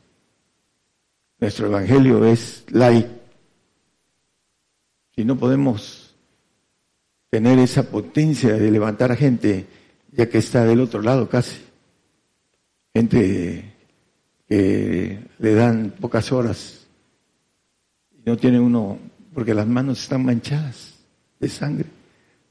nuestro 1.39 1.67
Evangelio 1.67 2.23
es 2.25 2.63
light. 2.69 3.07
Si 5.15 5.25
no 5.25 5.37
podemos 5.37 6.15
tener 7.29 7.57
esa 7.59 7.83
potencia 7.83 8.53
de 8.53 8.71
levantar 8.71 9.11
a 9.11 9.15
gente, 9.15 9.65
ya 10.11 10.29
que 10.29 10.37
está 10.37 10.63
del 10.65 10.81
otro 10.81 11.01
lado 11.01 11.27
casi, 11.27 11.57
gente 12.93 13.73
que 14.47 15.19
le 15.39 15.53
dan 15.55 15.95
pocas 15.99 16.31
horas 16.31 16.87
y 18.11 18.29
no 18.29 18.37
tiene 18.37 18.59
uno, 18.59 18.99
porque 19.33 19.53
las 19.53 19.65
manos 19.65 20.03
están 20.03 20.23
manchadas 20.25 20.99
de 21.39 21.49
sangre, 21.49 21.89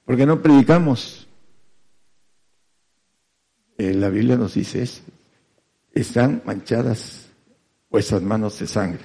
porque 0.05 0.27
no 0.27 0.43
predicamos. 0.43 1.29
Eh, 3.81 3.95
la 3.95 4.11
Biblia 4.11 4.37
nos 4.37 4.53
dice 4.53 4.83
eso, 4.83 5.01
están 5.91 6.43
manchadas 6.45 7.31
vuestras 7.89 8.21
manos 8.21 8.59
de 8.59 8.67
sangre. 8.67 9.01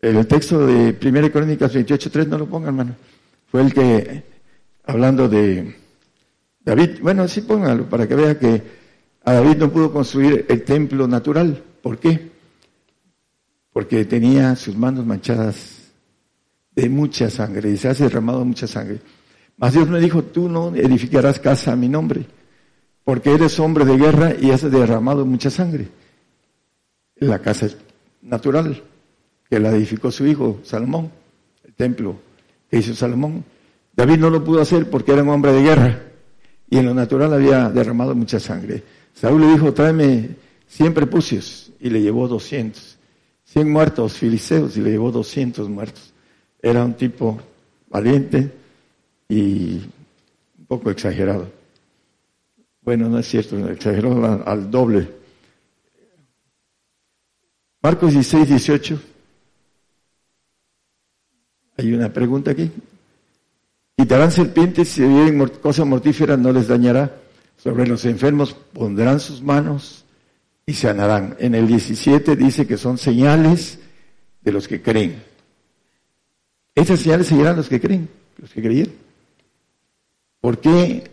El 0.00 0.26
texto 0.26 0.66
de 0.66 0.96
1 0.98 1.30
Crónicas 1.30 1.74
28.3, 1.74 2.28
no 2.28 2.38
lo 2.38 2.46
pongan, 2.46 2.68
hermano. 2.68 2.96
Fue 3.50 3.60
el 3.60 3.74
que, 3.74 4.24
hablando 4.84 5.28
de 5.28 5.76
David, 6.64 7.00
bueno, 7.02 7.28
sí 7.28 7.42
póngalo, 7.42 7.90
para 7.90 8.08
que 8.08 8.14
vea 8.14 8.38
que 8.38 8.62
a 9.22 9.34
David 9.34 9.58
no 9.58 9.70
pudo 9.70 9.92
construir 9.92 10.46
el 10.48 10.64
templo 10.64 11.06
natural. 11.06 11.62
¿Por 11.82 11.98
qué? 11.98 12.30
Porque 13.70 14.06
tenía 14.06 14.56
sus 14.56 14.74
manos 14.74 15.04
manchadas 15.04 15.92
de 16.74 16.88
mucha 16.88 17.28
sangre 17.28 17.68
y 17.68 17.76
se 17.76 17.88
ha 17.88 17.92
derramado 17.92 18.42
mucha 18.46 18.66
sangre. 18.66 18.98
Mas 19.58 19.74
Dios 19.74 19.90
me 19.90 20.00
dijo, 20.00 20.22
tú 20.22 20.48
no 20.48 20.74
edificarás 20.74 21.38
casa 21.38 21.72
a 21.72 21.76
mi 21.76 21.90
nombre, 21.90 22.24
porque 23.04 23.32
eres 23.32 23.58
hombre 23.58 23.84
de 23.84 23.96
guerra 23.96 24.34
y 24.40 24.50
has 24.50 24.68
derramado 24.70 25.24
mucha 25.26 25.50
sangre 25.50 25.88
la 27.26 27.38
casa 27.38 27.68
natural 28.22 28.82
que 29.48 29.60
la 29.60 29.70
edificó 29.70 30.10
su 30.10 30.26
hijo 30.26 30.60
Salomón, 30.64 31.10
el 31.64 31.72
templo 31.74 32.16
que 32.70 32.78
hizo 32.78 32.94
Salomón. 32.94 33.44
David 33.94 34.18
no 34.18 34.30
lo 34.30 34.42
pudo 34.42 34.60
hacer 34.60 34.88
porque 34.90 35.12
era 35.12 35.22
un 35.22 35.28
hombre 35.28 35.52
de 35.52 35.62
guerra 35.62 36.02
y 36.68 36.78
en 36.78 36.86
lo 36.86 36.94
natural 36.94 37.32
había 37.32 37.68
derramado 37.68 38.14
mucha 38.14 38.40
sangre. 38.40 38.82
Saúl 39.14 39.42
le 39.42 39.48
dijo, 39.48 39.72
tráeme 39.72 40.30
100 40.68 40.94
prepucios 40.94 41.70
y 41.80 41.90
le 41.90 42.00
llevó 42.00 42.26
200. 42.26 42.98
100 43.44 43.70
muertos 43.70 44.14
filisteos 44.14 44.76
y 44.76 44.80
le 44.80 44.90
llevó 44.90 45.12
200 45.12 45.68
muertos. 45.68 46.14
Era 46.60 46.84
un 46.84 46.94
tipo 46.94 47.38
valiente 47.90 48.50
y 49.28 49.82
un 50.58 50.66
poco 50.66 50.90
exagerado. 50.90 51.61
Bueno, 52.82 53.08
no 53.08 53.18
es 53.18 53.28
cierto, 53.28 53.56
exageró 53.68 54.44
al 54.44 54.70
doble 54.70 55.22
Marcos 57.82 58.12
16, 58.12 58.48
18. 58.48 59.02
Hay 61.78 61.92
una 61.92 62.12
pregunta 62.12 62.52
aquí. 62.52 62.70
Quitarán 63.96 64.30
serpientes 64.30 64.88
si 64.88 65.00
vienen 65.02 65.48
cosas 65.60 65.84
mortíferas 65.84 66.38
no 66.38 66.52
les 66.52 66.68
dañará. 66.68 67.18
Sobre 67.56 67.86
los 67.86 68.04
enfermos 68.04 68.54
pondrán 68.54 69.18
sus 69.18 69.42
manos 69.42 70.04
y 70.64 70.74
sanarán. 70.74 71.36
En 71.40 71.56
el 71.56 71.66
17 71.66 72.36
dice 72.36 72.68
que 72.68 72.76
son 72.76 72.98
señales 72.98 73.80
de 74.42 74.52
los 74.52 74.68
que 74.68 74.80
creen. 74.80 75.20
Esas 76.76 77.00
señales 77.00 77.26
seguirán 77.26 77.56
los 77.56 77.68
que 77.68 77.80
creen, 77.80 78.08
los 78.38 78.52
que 78.52 78.62
creyeron. 78.62 78.94
¿Por 80.40 80.60
qué 80.60 81.10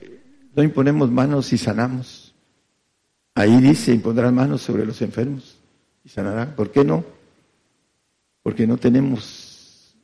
no 0.60 0.64
imponemos 0.64 1.10
manos 1.10 1.54
y 1.54 1.58
sanamos? 1.58 2.34
Ahí 3.34 3.62
dice, 3.62 3.94
impondrán 3.94 4.36
manos 4.36 4.62
sobre 4.62 4.86
los 4.86 5.02
enfermos 5.02 5.58
y 6.04 6.10
sanará. 6.10 6.54
¿Por 6.54 6.70
qué 6.70 6.84
no? 6.84 7.06
Porque 8.44 8.68
no 8.68 8.76
tenemos 8.76 9.96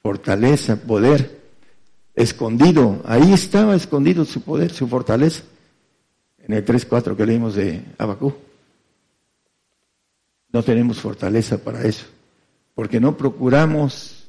fortaleza, 0.00 0.76
poder 0.76 1.42
escondido. 2.14 3.02
Ahí 3.04 3.32
estaba 3.32 3.74
escondido 3.74 4.24
su 4.24 4.42
poder, 4.42 4.72
su 4.72 4.86
fortaleza. 4.86 5.42
En 6.38 6.54
el 6.54 6.64
3.4 6.64 7.16
que 7.16 7.26
leímos 7.26 7.56
de 7.56 7.84
Abacú. 7.98 8.32
No 10.52 10.62
tenemos 10.62 11.00
fortaleza 11.00 11.58
para 11.58 11.82
eso. 11.82 12.06
Porque 12.76 13.00
no 13.00 13.16
procuramos 13.16 14.28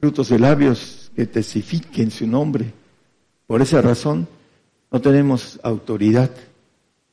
frutos 0.00 0.28
de 0.30 0.40
labios 0.40 1.12
que 1.14 1.26
testifiquen 1.26 2.10
su 2.10 2.26
nombre. 2.26 2.82
Por 3.46 3.60
esa 3.62 3.80
razón 3.82 4.26
no 4.90 5.00
tenemos 5.00 5.60
autoridad 5.62 6.30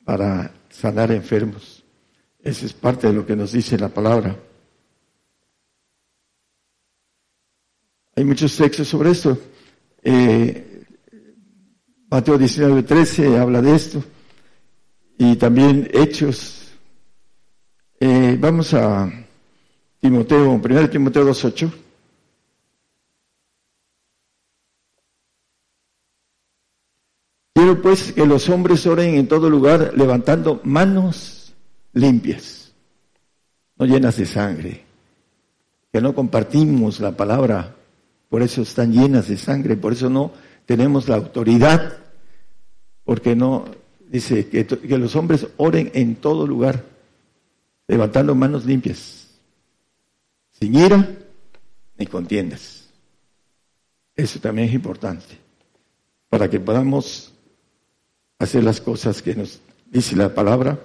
para 0.04 0.52
sanar 0.70 1.12
enfermos. 1.12 1.82
Esa 2.42 2.66
es 2.66 2.72
parte 2.72 3.06
de 3.06 3.12
lo 3.12 3.26
que 3.26 3.36
nos 3.36 3.52
dice 3.52 3.78
la 3.78 3.88
palabra. 3.88 4.36
Hay 8.16 8.24
muchos 8.24 8.56
textos 8.56 8.88
sobre 8.88 9.10
esto. 9.10 9.38
Eh, 10.02 10.84
Mateo 12.10 12.36
19, 12.36 12.82
13 12.82 13.38
habla 13.38 13.62
de 13.62 13.74
esto. 13.74 14.04
Y 15.18 15.36
también 15.36 15.88
Hechos. 15.92 16.72
Eh, 18.00 18.36
vamos 18.38 18.74
a 18.74 19.10
Timoteo, 20.00 20.50
1 20.50 20.90
Timoteo 20.90 21.24
2.8. 21.24 21.70
Quiero 21.70 21.81
Pues 27.80 28.12
que 28.12 28.26
los 28.26 28.48
hombres 28.48 28.86
oren 28.86 29.14
en 29.14 29.28
todo 29.28 29.48
lugar 29.48 29.92
levantando 29.96 30.60
manos 30.64 31.54
limpias, 31.92 32.72
no 33.76 33.86
llenas 33.86 34.16
de 34.16 34.26
sangre, 34.26 34.84
que 35.92 36.00
no 36.00 36.14
compartimos 36.14 37.00
la 37.00 37.12
palabra, 37.12 37.74
por 38.28 38.42
eso 38.42 38.62
están 38.62 38.92
llenas 38.92 39.28
de 39.28 39.36
sangre, 39.36 39.76
por 39.76 39.92
eso 39.92 40.10
no 40.10 40.32
tenemos 40.66 41.08
la 41.08 41.16
autoridad, 41.16 41.98
porque 43.04 43.36
no, 43.36 43.64
dice 44.08 44.48
que, 44.48 44.66
que 44.66 44.98
los 44.98 45.14
hombres 45.16 45.46
oren 45.56 45.90
en 45.94 46.16
todo 46.16 46.46
lugar, 46.46 46.84
levantando 47.86 48.34
manos 48.34 48.64
limpias, 48.64 49.38
sin 50.50 50.74
ira 50.74 51.08
ni 51.96 52.06
contiendas. 52.06 52.88
Eso 54.16 54.40
también 54.40 54.68
es 54.68 54.74
importante, 54.74 55.38
para 56.28 56.48
que 56.48 56.60
podamos 56.60 57.32
hacer 58.42 58.64
las 58.64 58.80
cosas 58.80 59.22
que 59.22 59.34
nos 59.34 59.60
dice 59.90 60.16
la 60.16 60.34
palabra 60.34 60.78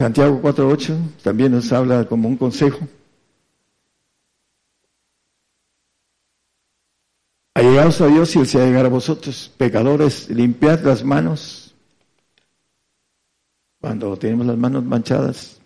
Santiago 0.00 0.40
4.8 0.40 1.20
también 1.22 1.52
nos 1.52 1.70
habla 1.74 2.06
como 2.06 2.26
un 2.26 2.38
consejo. 2.38 2.88
Allegaos 7.52 8.00
a 8.00 8.06
Dios 8.06 8.34
y 8.34 8.38
Él 8.38 8.46
se 8.46 8.56
va 8.56 8.64
a 8.64 8.66
llegar 8.66 8.86
a 8.86 8.88
vosotros, 8.88 9.52
pecadores, 9.58 10.30
limpiad 10.30 10.80
las 10.80 11.04
manos. 11.04 11.74
Cuando 13.78 14.16
tenemos 14.16 14.46
las 14.46 14.56
manos 14.56 14.84
manchadas, 14.84 15.60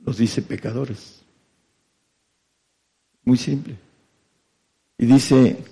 nos 0.00 0.16
dice 0.16 0.42
pecadores. 0.42 1.22
Muy 3.22 3.36
simple. 3.36 3.76
Y 4.98 5.06
dice, 5.06 5.62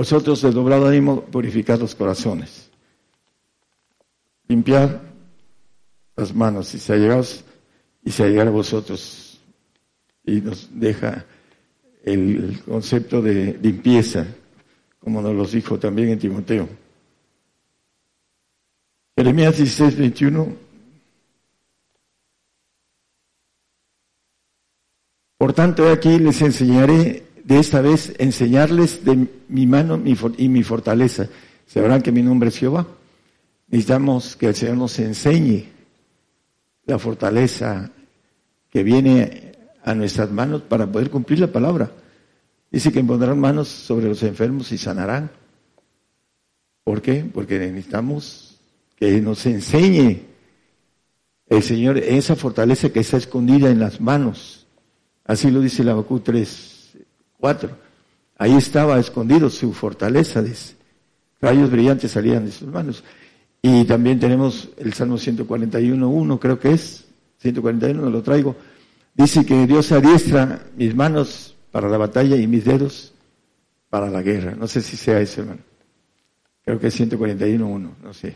vosotros 0.00 0.40
de 0.40 0.50
doblado 0.50 0.86
ánimo, 0.86 1.20
purificad 1.26 1.78
los 1.78 1.94
corazones. 1.94 2.70
Limpiad 4.48 4.98
las 6.16 6.34
manos 6.34 6.72
y 6.72 6.78
se 6.78 6.94
ha 6.94 6.96
llegado 6.96 7.22
y 8.02 8.10
se 8.10 8.24
ha 8.24 8.42
a 8.42 8.48
vosotros 8.48 9.38
y 10.24 10.40
nos 10.40 10.70
deja 10.72 11.26
el 12.02 12.62
concepto 12.64 13.20
de 13.20 13.58
limpieza, 13.60 14.26
como 15.00 15.20
nos 15.20 15.34
lo 15.34 15.44
dijo 15.44 15.78
también 15.78 16.08
en 16.08 16.18
Timoteo. 16.18 16.66
Jeremías 19.18 19.58
16, 19.58 19.98
21. 19.98 20.56
Por 25.36 25.52
tanto, 25.52 25.90
aquí 25.90 26.18
les 26.18 26.40
enseñaré 26.40 27.29
de 27.44 27.58
esta 27.58 27.80
vez, 27.80 28.14
enseñarles 28.18 29.04
de 29.04 29.26
mi 29.48 29.66
mano 29.66 30.00
y 30.36 30.48
mi 30.48 30.62
fortaleza. 30.62 31.28
Sabrán 31.66 32.02
que 32.02 32.12
mi 32.12 32.22
nombre 32.22 32.48
es 32.48 32.58
Jehová. 32.58 32.86
Necesitamos 33.68 34.36
que 34.36 34.46
el 34.46 34.54
Señor 34.54 34.76
nos 34.76 34.98
enseñe 34.98 35.68
la 36.86 36.98
fortaleza 36.98 37.90
que 38.68 38.82
viene 38.82 39.52
a 39.84 39.94
nuestras 39.94 40.30
manos 40.30 40.62
para 40.62 40.90
poder 40.90 41.10
cumplir 41.10 41.40
la 41.40 41.52
palabra. 41.52 41.90
Dice 42.70 42.92
que 42.92 43.02
pondrán 43.02 43.38
manos 43.38 43.68
sobre 43.68 44.08
los 44.08 44.22
enfermos 44.22 44.70
y 44.72 44.78
sanarán. 44.78 45.30
¿Por 46.84 47.02
qué? 47.02 47.24
Porque 47.32 47.58
necesitamos 47.58 48.60
que 48.96 49.20
nos 49.20 49.44
enseñe 49.46 50.22
el 51.48 51.62
Señor 51.62 51.98
esa 51.98 52.36
fortaleza 52.36 52.90
que 52.90 53.00
está 53.00 53.16
escondida 53.16 53.70
en 53.70 53.80
las 53.80 54.00
manos. 54.00 54.66
Así 55.24 55.50
lo 55.50 55.60
dice 55.60 55.84
la 55.84 55.92
Habacuc 55.92 56.22
3, 56.22 56.79
4. 57.40 57.70
Ahí 58.38 58.54
estaba 58.54 58.98
escondido 58.98 59.50
su 59.50 59.72
fortaleza, 59.72 60.42
dice. 60.42 60.74
Rayos 61.40 61.70
brillantes 61.70 62.10
salían 62.10 62.44
de 62.44 62.52
sus 62.52 62.68
manos. 62.68 63.02
Y 63.62 63.84
también 63.84 64.18
tenemos 64.18 64.70
el 64.78 64.92
Salmo 64.94 65.16
141.1, 65.16 66.38
creo 66.38 66.58
que 66.58 66.72
es, 66.72 67.04
141, 67.38 68.08
lo 68.08 68.22
traigo. 68.22 68.56
Dice 69.14 69.44
que 69.44 69.66
Dios 69.66 69.92
adiestra 69.92 70.66
mis 70.76 70.94
manos 70.94 71.54
para 71.70 71.88
la 71.88 71.98
batalla 71.98 72.36
y 72.36 72.46
mis 72.46 72.64
dedos 72.64 73.12
para 73.90 74.08
la 74.08 74.22
guerra. 74.22 74.54
No 74.54 74.66
sé 74.66 74.80
si 74.80 74.96
sea 74.96 75.20
eso, 75.20 75.42
hermano. 75.42 75.60
Creo 76.64 76.78
que 76.78 76.86
es 76.86 77.00
141.1, 77.00 77.90
no 78.02 78.14
sé. 78.14 78.34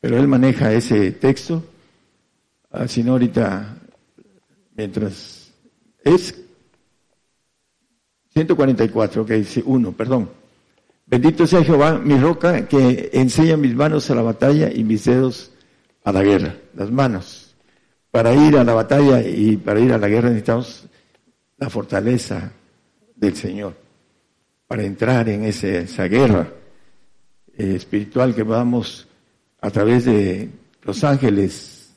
Pero 0.00 0.18
él 0.18 0.28
maneja 0.28 0.72
ese 0.72 1.12
texto. 1.12 1.64
Ah, 2.70 2.86
si 2.86 3.02
no, 3.02 3.12
ahorita, 3.12 3.76
mientras 4.76 5.52
es 6.04 6.45
144, 8.36 9.22
ok, 9.22 9.32
sí, 9.46 9.62
1, 9.64 9.92
perdón. 9.92 10.28
Bendito 11.06 11.46
sea 11.46 11.64
Jehová, 11.64 11.98
mi 11.98 12.18
roca, 12.18 12.68
que 12.68 13.08
enseña 13.14 13.56
mis 13.56 13.74
manos 13.74 14.10
a 14.10 14.14
la 14.14 14.20
batalla 14.20 14.70
y 14.70 14.84
mis 14.84 15.06
dedos 15.06 15.52
a 16.04 16.12
la 16.12 16.22
guerra. 16.22 16.54
Las 16.74 16.90
manos. 16.90 17.54
Para 18.10 18.34
ir 18.34 18.58
a 18.58 18.64
la 18.64 18.74
batalla 18.74 19.22
y 19.22 19.56
para 19.56 19.80
ir 19.80 19.90
a 19.90 19.96
la 19.96 20.08
guerra 20.08 20.28
necesitamos 20.28 20.84
la 21.56 21.70
fortaleza 21.70 22.52
del 23.14 23.34
Señor. 23.34 23.74
Para 24.66 24.84
entrar 24.84 25.30
en 25.30 25.44
esa 25.44 26.06
guerra 26.06 26.46
eh, 27.56 27.74
espiritual 27.74 28.34
que 28.34 28.42
vamos 28.42 29.08
a 29.62 29.70
través 29.70 30.04
de 30.04 30.50
los 30.82 31.04
ángeles 31.04 31.94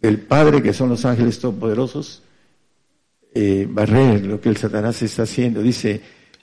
del 0.00 0.18
Padre, 0.20 0.62
que 0.62 0.72
son 0.72 0.88
los 0.88 1.04
ángeles 1.04 1.38
todopoderosos, 1.38 2.22
eh, 3.40 3.68
barrer 3.70 4.26
lo 4.26 4.40
que 4.40 4.48
el 4.48 4.56
Satanás 4.56 5.00
está 5.00 5.22
haciendo. 5.22 5.62
Dice, 5.62 6.00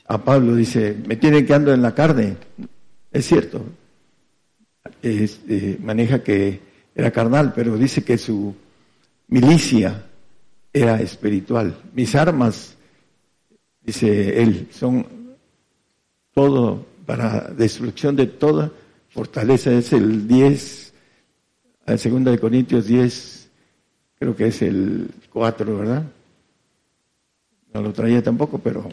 a 0.08 0.18
Pablo, 0.18 0.56
dice, 0.56 0.96
me 1.06 1.18
tienen 1.18 1.46
que 1.46 1.54
andar 1.54 1.74
en 1.74 1.82
la 1.82 1.94
carne. 1.94 2.38
Es 3.12 3.26
cierto, 3.26 3.66
eh, 5.04 5.78
maneja 5.84 6.24
que 6.24 6.58
era 6.96 7.12
carnal, 7.12 7.52
pero 7.54 7.78
dice 7.78 8.02
que 8.06 8.18
su 8.18 8.56
milicia 9.28 10.06
era 10.72 11.02
espiritual. 11.02 11.76
Mis 11.94 12.16
armas, 12.16 12.78
dice 13.82 14.42
él, 14.42 14.70
son 14.72 15.06
todo 16.34 16.86
para 17.06 17.50
destrucción 17.50 18.16
de 18.16 18.28
toda 18.28 18.72
fortaleza. 19.10 19.70
Es 19.74 19.92
el 19.92 20.30
10, 20.30 20.94
en 21.88 21.98
segunda 21.98 22.32
de 22.32 22.40
Corintios 22.40 22.88
10, 22.88 23.50
creo 24.18 24.34
que 24.34 24.48
es 24.48 24.62
el 24.62 25.10
4, 25.30 25.78
¿verdad? 25.78 26.15
No 27.76 27.82
lo 27.82 27.92
traía 27.92 28.24
tampoco, 28.24 28.60
pero 28.60 28.88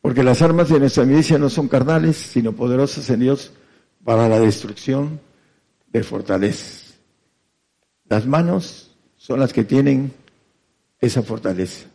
porque 0.00 0.24
las 0.24 0.42
armas 0.42 0.68
de 0.68 0.80
nuestra 0.80 1.04
milicia 1.04 1.38
no 1.38 1.48
son 1.48 1.68
carnales, 1.68 2.16
sino 2.16 2.50
poderosas 2.50 3.08
en 3.10 3.20
Dios 3.20 3.52
para 4.02 4.28
la 4.28 4.40
destrucción 4.40 5.20
de 5.86 6.02
fortalezas. 6.02 6.94
Las 8.08 8.26
manos 8.26 8.90
son 9.16 9.38
las 9.38 9.52
que 9.52 9.62
tienen 9.62 10.12
esa 10.98 11.22
fortaleza. 11.22 11.86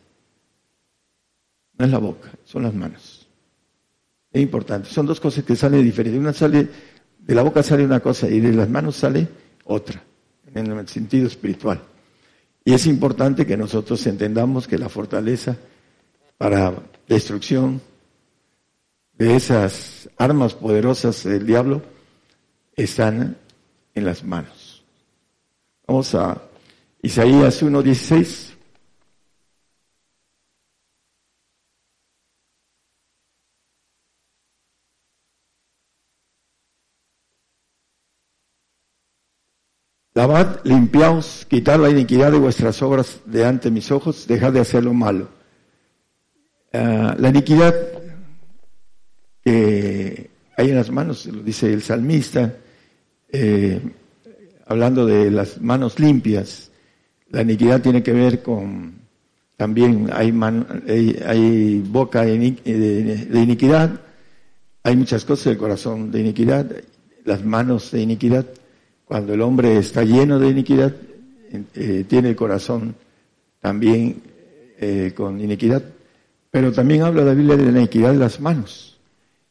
No 1.78 1.86
es 1.86 1.92
la 1.92 1.98
boca, 1.98 2.32
son 2.46 2.64
las 2.64 2.74
manos. 2.74 3.28
Es 4.32 4.42
importante. 4.42 4.88
Son 4.90 5.06
dos 5.06 5.20
cosas 5.20 5.44
que 5.44 5.58
salen 5.58 5.84
diferentes. 5.84 6.22
Una 6.22 6.32
sale, 6.32 6.70
de 7.20 7.36
la 7.36 7.42
boca 7.42 7.62
sale 7.64 7.84
una 7.84 8.00
cosa 8.00 8.30
y 8.30 8.40
de 8.40 8.54
las 8.54 8.70
manos 8.70 8.96
sale 8.96 9.28
otra, 9.66 10.02
en 10.56 10.72
el 10.72 10.88
sentido 10.88 11.28
espiritual. 11.28 11.82
Y 12.64 12.72
es 12.72 12.86
importante 12.86 13.46
que 13.46 13.58
nosotros 13.58 14.08
entendamos 14.08 14.70
que 14.70 14.78
la 14.78 14.88
fortaleza 14.88 15.58
para 16.38 16.74
destrucción 17.08 17.82
de 19.14 19.36
esas 19.36 20.10
armas 20.18 20.54
poderosas 20.54 21.24
del 21.24 21.46
diablo 21.46 21.82
están 22.76 23.38
en 23.96 24.06
las 24.06 24.24
manos. 24.24 24.84
Vamos 25.88 26.14
a 26.14 26.42
Isaías 27.02 27.64
1.16. 27.64 28.54
Lavad, 40.14 40.62
limpiaos, 40.64 41.46
quitad 41.48 41.80
la 41.80 41.92
iniquidad 41.92 42.32
de 42.32 42.40
vuestras 42.40 42.82
obras 42.82 43.20
de 43.26 43.46
ante 43.46 43.70
mis 43.70 43.92
ojos, 43.92 44.26
dejad 44.28 44.52
de 44.52 44.60
hacer 44.60 44.84
lo 44.84 44.92
malo. 44.92 45.37
Ah, 46.74 47.16
la 47.18 47.30
iniquidad 47.30 47.74
que 49.44 50.30
hay 50.58 50.70
en 50.70 50.76
las 50.76 50.92
manos, 50.92 51.26
lo 51.28 51.42
dice 51.44 51.72
el 51.72 51.82
salmista, 51.82 52.54
eh, 53.30 53.80
hablando 54.66 55.06
de 55.06 55.32
las 55.32 55.62
manos 55.62 56.00
limpias. 56.00 56.72
La 57.30 57.42
iniquidad 57.42 57.82
tiene 57.82 58.04
que 58.04 58.12
ver 58.12 58.42
con, 58.42 58.96
también 59.56 60.10
hay, 60.12 60.34
hay, 61.26 61.80
boca 61.80 62.24
de, 62.24 62.36
iniquidad, 62.36 64.02
hay 64.84 64.96
muchas 64.96 65.26
cosas 65.26 65.46
del 65.46 65.58
corazón 65.58 66.12
de 66.12 66.22
iniquidad, 66.22 66.70
las 67.26 67.44
manos 67.44 67.92
de 67.92 68.02
iniquidad. 68.02 68.46
Cuando 69.06 69.34
el 69.34 69.42
hombre 69.42 69.78
está 69.78 70.04
lleno 70.04 70.40
de 70.40 70.50
iniquidad, 70.50 70.94
eh, 71.74 72.06
tiene 72.08 72.30
el 72.30 72.36
corazón 72.36 72.96
también 73.62 74.22
eh, 74.80 75.14
con 75.16 75.40
iniquidad. 75.40 75.84
Pero 76.58 76.72
también 76.72 77.04
habla 77.04 77.24
la 77.24 77.36
Biblia 77.36 77.56
de 77.56 77.72
la 77.72 77.78
iniquidad 77.82 78.14
de 78.14 78.18
las 78.18 78.40
manos 78.40 78.98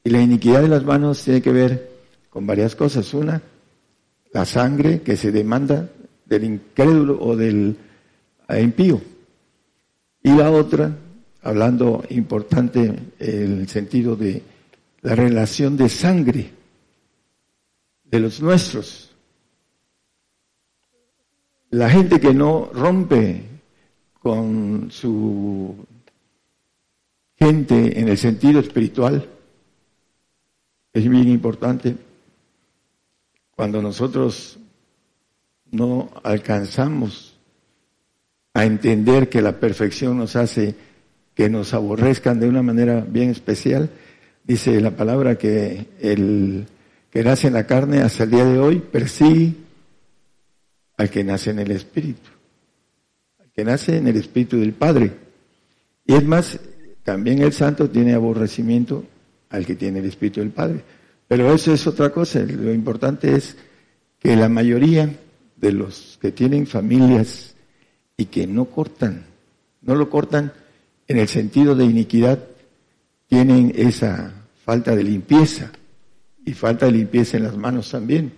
Y 0.02 0.10
la 0.10 0.20
iniquidad 0.20 0.62
de 0.62 0.66
las 0.66 0.82
manos 0.82 1.22
tiene 1.22 1.40
que 1.40 1.52
ver 1.52 1.88
con 2.30 2.48
varias 2.48 2.74
cosas. 2.74 3.14
Una, 3.14 3.40
la 4.32 4.44
sangre 4.44 5.02
que 5.02 5.16
se 5.16 5.30
demanda 5.30 5.88
del 6.24 6.42
incrédulo 6.42 7.16
o 7.20 7.36
del 7.36 7.76
impío. 8.58 9.00
Y 10.20 10.30
la 10.30 10.50
otra, 10.50 10.96
hablando 11.44 12.02
importante 12.10 12.92
el 13.20 13.68
sentido 13.68 14.16
de 14.16 14.42
la 15.02 15.14
relación 15.14 15.76
de 15.76 15.88
sangre 15.88 16.50
de 18.02 18.18
los 18.18 18.42
nuestros. 18.42 19.12
La 21.70 21.88
gente 21.88 22.18
que 22.18 22.34
no 22.34 22.68
rompe 22.74 23.44
con 24.20 24.88
su 24.90 25.86
gente 27.38 28.00
en 28.00 28.08
el 28.08 28.18
sentido 28.18 28.60
espiritual, 28.60 29.28
es 30.92 31.08
bien 31.08 31.28
importante. 31.28 31.96
Cuando 33.54 33.82
nosotros 33.82 34.58
no 35.70 36.10
alcanzamos 36.22 37.38
a 38.54 38.64
entender 38.64 39.28
que 39.28 39.42
la 39.42 39.60
perfección 39.60 40.16
nos 40.16 40.36
hace 40.36 40.74
que 41.34 41.50
nos 41.50 41.74
aborrezcan 41.74 42.40
de 42.40 42.48
una 42.48 42.62
manera 42.62 43.04
bien 43.06 43.28
especial, 43.28 43.90
dice 44.42 44.80
la 44.80 44.92
palabra 44.92 45.36
que 45.36 45.86
el 46.00 46.66
que 47.10 47.22
nace 47.22 47.48
en 47.48 47.54
la 47.54 47.66
carne 47.66 48.00
hasta 48.00 48.24
el 48.24 48.30
día 48.30 48.44
de 48.44 48.58
hoy 48.58 48.78
persigue 48.78 49.54
al 50.96 51.10
que 51.10 51.24
nace 51.24 51.50
en 51.50 51.58
el 51.58 51.70
Espíritu, 51.70 52.30
al 53.38 53.50
que 53.50 53.64
nace 53.64 53.98
en 53.98 54.06
el 54.06 54.16
Espíritu 54.16 54.58
del 54.58 54.72
Padre. 54.72 55.12
Y 56.06 56.14
es 56.14 56.24
más, 56.24 56.58
también 57.06 57.40
el 57.40 57.52
santo 57.52 57.88
tiene 57.88 58.14
aborrecimiento 58.14 59.04
al 59.50 59.64
que 59.64 59.76
tiene 59.76 60.00
el 60.00 60.06
Espíritu 60.06 60.40
del 60.40 60.50
Padre. 60.50 60.82
Pero 61.28 61.54
eso 61.54 61.72
es 61.72 61.86
otra 61.86 62.10
cosa. 62.10 62.40
Lo 62.40 62.74
importante 62.74 63.32
es 63.32 63.56
que 64.18 64.34
la 64.34 64.48
mayoría 64.48 65.14
de 65.54 65.70
los 65.70 66.18
que 66.20 66.32
tienen 66.32 66.66
familias 66.66 67.54
y 68.16 68.24
que 68.24 68.48
no 68.48 68.64
cortan, 68.64 69.24
no 69.82 69.94
lo 69.94 70.10
cortan 70.10 70.52
en 71.06 71.18
el 71.18 71.28
sentido 71.28 71.76
de 71.76 71.84
iniquidad, 71.84 72.40
tienen 73.28 73.72
esa 73.76 74.32
falta 74.64 74.96
de 74.96 75.04
limpieza 75.04 75.70
y 76.44 76.54
falta 76.54 76.86
de 76.86 76.92
limpieza 76.92 77.36
en 77.36 77.44
las 77.44 77.56
manos 77.56 77.88
también. 77.88 78.32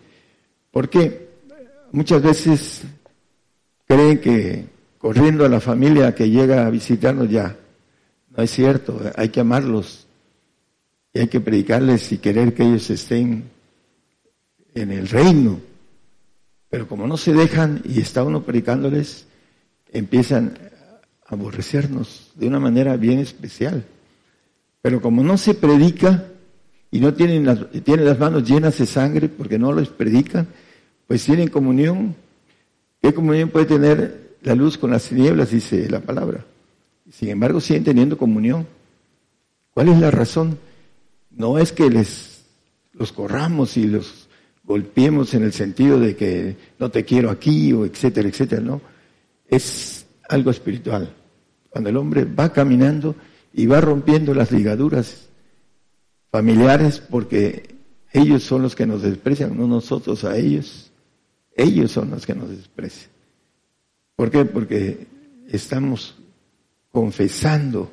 Porque 0.70 1.30
muchas 1.92 2.20
veces 2.20 2.82
creen 3.86 4.20
que 4.20 4.66
corriendo 4.98 5.46
a 5.46 5.48
la 5.48 5.58
familia 5.58 6.14
que 6.14 6.28
llega 6.28 6.66
a 6.66 6.70
visitarnos 6.70 7.30
ya, 7.30 7.56
no 8.38 8.44
es 8.44 8.52
cierto, 8.52 9.00
hay 9.16 9.30
que 9.30 9.40
amarlos 9.40 10.06
y 11.12 11.18
hay 11.18 11.26
que 11.26 11.40
predicarles 11.40 12.12
y 12.12 12.18
querer 12.18 12.54
que 12.54 12.62
ellos 12.62 12.88
estén 12.88 13.50
en 14.74 14.92
el 14.92 15.08
reino. 15.08 15.58
Pero 16.70 16.86
como 16.86 17.08
no 17.08 17.16
se 17.16 17.32
dejan 17.32 17.82
y 17.84 18.00
está 18.00 18.22
uno 18.22 18.44
predicándoles, 18.44 19.26
empiezan 19.90 20.56
a 21.26 21.34
aborrecernos 21.34 22.30
de 22.36 22.46
una 22.46 22.60
manera 22.60 22.96
bien 22.96 23.18
especial. 23.18 23.84
Pero 24.82 25.02
como 25.02 25.24
no 25.24 25.36
se 25.36 25.54
predica 25.54 26.26
y 26.92 27.00
no 27.00 27.14
tienen 27.14 27.44
las, 27.44 27.68
tienen 27.82 28.06
las 28.06 28.20
manos 28.20 28.48
llenas 28.48 28.78
de 28.78 28.86
sangre 28.86 29.28
porque 29.28 29.58
no 29.58 29.72
les 29.72 29.88
predican, 29.88 30.46
pues 31.08 31.24
tienen 31.24 31.48
comunión. 31.48 32.14
¿Qué 33.02 33.12
comunión 33.12 33.48
puede 33.48 33.66
tener 33.66 34.36
la 34.42 34.54
luz 34.54 34.78
con 34.78 34.92
las 34.92 35.08
tinieblas? 35.08 35.50
Dice 35.50 35.90
la 35.90 35.98
palabra. 35.98 36.46
Sin 37.10 37.30
embargo, 37.30 37.60
siguen 37.60 37.84
teniendo 37.84 38.18
comunión. 38.18 38.66
¿Cuál 39.72 39.88
es 39.88 39.98
la 39.98 40.10
razón? 40.10 40.58
No 41.30 41.58
es 41.58 41.72
que 41.72 41.90
les 41.90 42.44
los 42.92 43.12
corramos 43.12 43.76
y 43.76 43.86
los 43.86 44.28
golpeemos 44.64 45.32
en 45.34 45.44
el 45.44 45.52
sentido 45.52 45.98
de 45.98 46.16
que 46.16 46.56
no 46.78 46.90
te 46.90 47.04
quiero 47.04 47.30
aquí 47.30 47.72
o 47.72 47.86
etcétera, 47.86 48.28
etcétera, 48.28 48.60
no. 48.60 48.80
Es 49.46 50.06
algo 50.28 50.50
espiritual. 50.50 51.14
Cuando 51.70 51.90
el 51.90 51.96
hombre 51.96 52.24
va 52.24 52.52
caminando 52.52 53.14
y 53.52 53.66
va 53.66 53.80
rompiendo 53.80 54.34
las 54.34 54.50
ligaduras 54.52 55.28
familiares 56.30 57.00
porque 57.00 57.76
ellos 58.12 58.42
son 58.42 58.62
los 58.62 58.74
que 58.74 58.86
nos 58.86 59.02
desprecian, 59.02 59.56
no 59.56 59.66
nosotros 59.66 60.24
a 60.24 60.36
ellos. 60.36 60.90
Ellos 61.56 61.90
son 61.90 62.10
los 62.10 62.26
que 62.26 62.34
nos 62.34 62.50
desprecian. 62.50 63.10
¿Por 64.16 64.30
qué? 64.30 64.44
Porque 64.44 65.06
estamos 65.48 66.17
confesando 66.98 67.92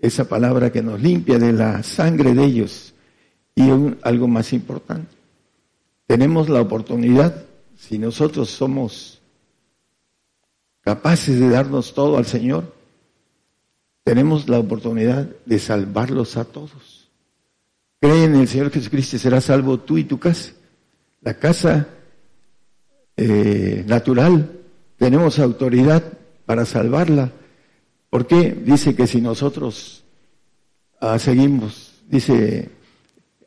esa 0.00 0.26
palabra 0.26 0.72
que 0.72 0.80
nos 0.80 1.02
limpia 1.02 1.38
de 1.38 1.52
la 1.52 1.82
sangre 1.82 2.32
de 2.32 2.42
ellos. 2.42 2.94
Y 3.54 3.68
algo 4.00 4.26
más 4.26 4.54
importante, 4.54 5.14
tenemos 6.06 6.48
la 6.48 6.62
oportunidad, 6.62 7.44
si 7.76 7.98
nosotros 7.98 8.48
somos 8.48 9.20
capaces 10.80 11.38
de 11.38 11.50
darnos 11.50 11.92
todo 11.92 12.16
al 12.16 12.24
Señor, 12.24 12.74
tenemos 14.02 14.48
la 14.48 14.60
oportunidad 14.60 15.28
de 15.44 15.58
salvarlos 15.58 16.38
a 16.38 16.46
todos. 16.46 17.10
Cree 18.00 18.24
en 18.24 18.36
el 18.36 18.48
Señor 18.48 18.70
Jesucristo 18.70 19.16
y 19.16 19.18
serás 19.18 19.44
salvo 19.44 19.78
tú 19.80 19.98
y 19.98 20.04
tu 20.04 20.18
casa. 20.18 20.52
La 21.20 21.34
casa 21.34 21.86
eh, 23.18 23.84
natural, 23.86 24.58
tenemos 24.96 25.38
autoridad 25.38 26.02
para 26.46 26.64
salvarla 26.64 27.30
¿Por 28.14 28.28
qué? 28.28 28.52
Dice 28.52 28.94
que 28.94 29.08
si 29.08 29.20
nosotros 29.20 30.04
ah, 31.00 31.18
seguimos, 31.18 31.94
dice, 32.08 32.70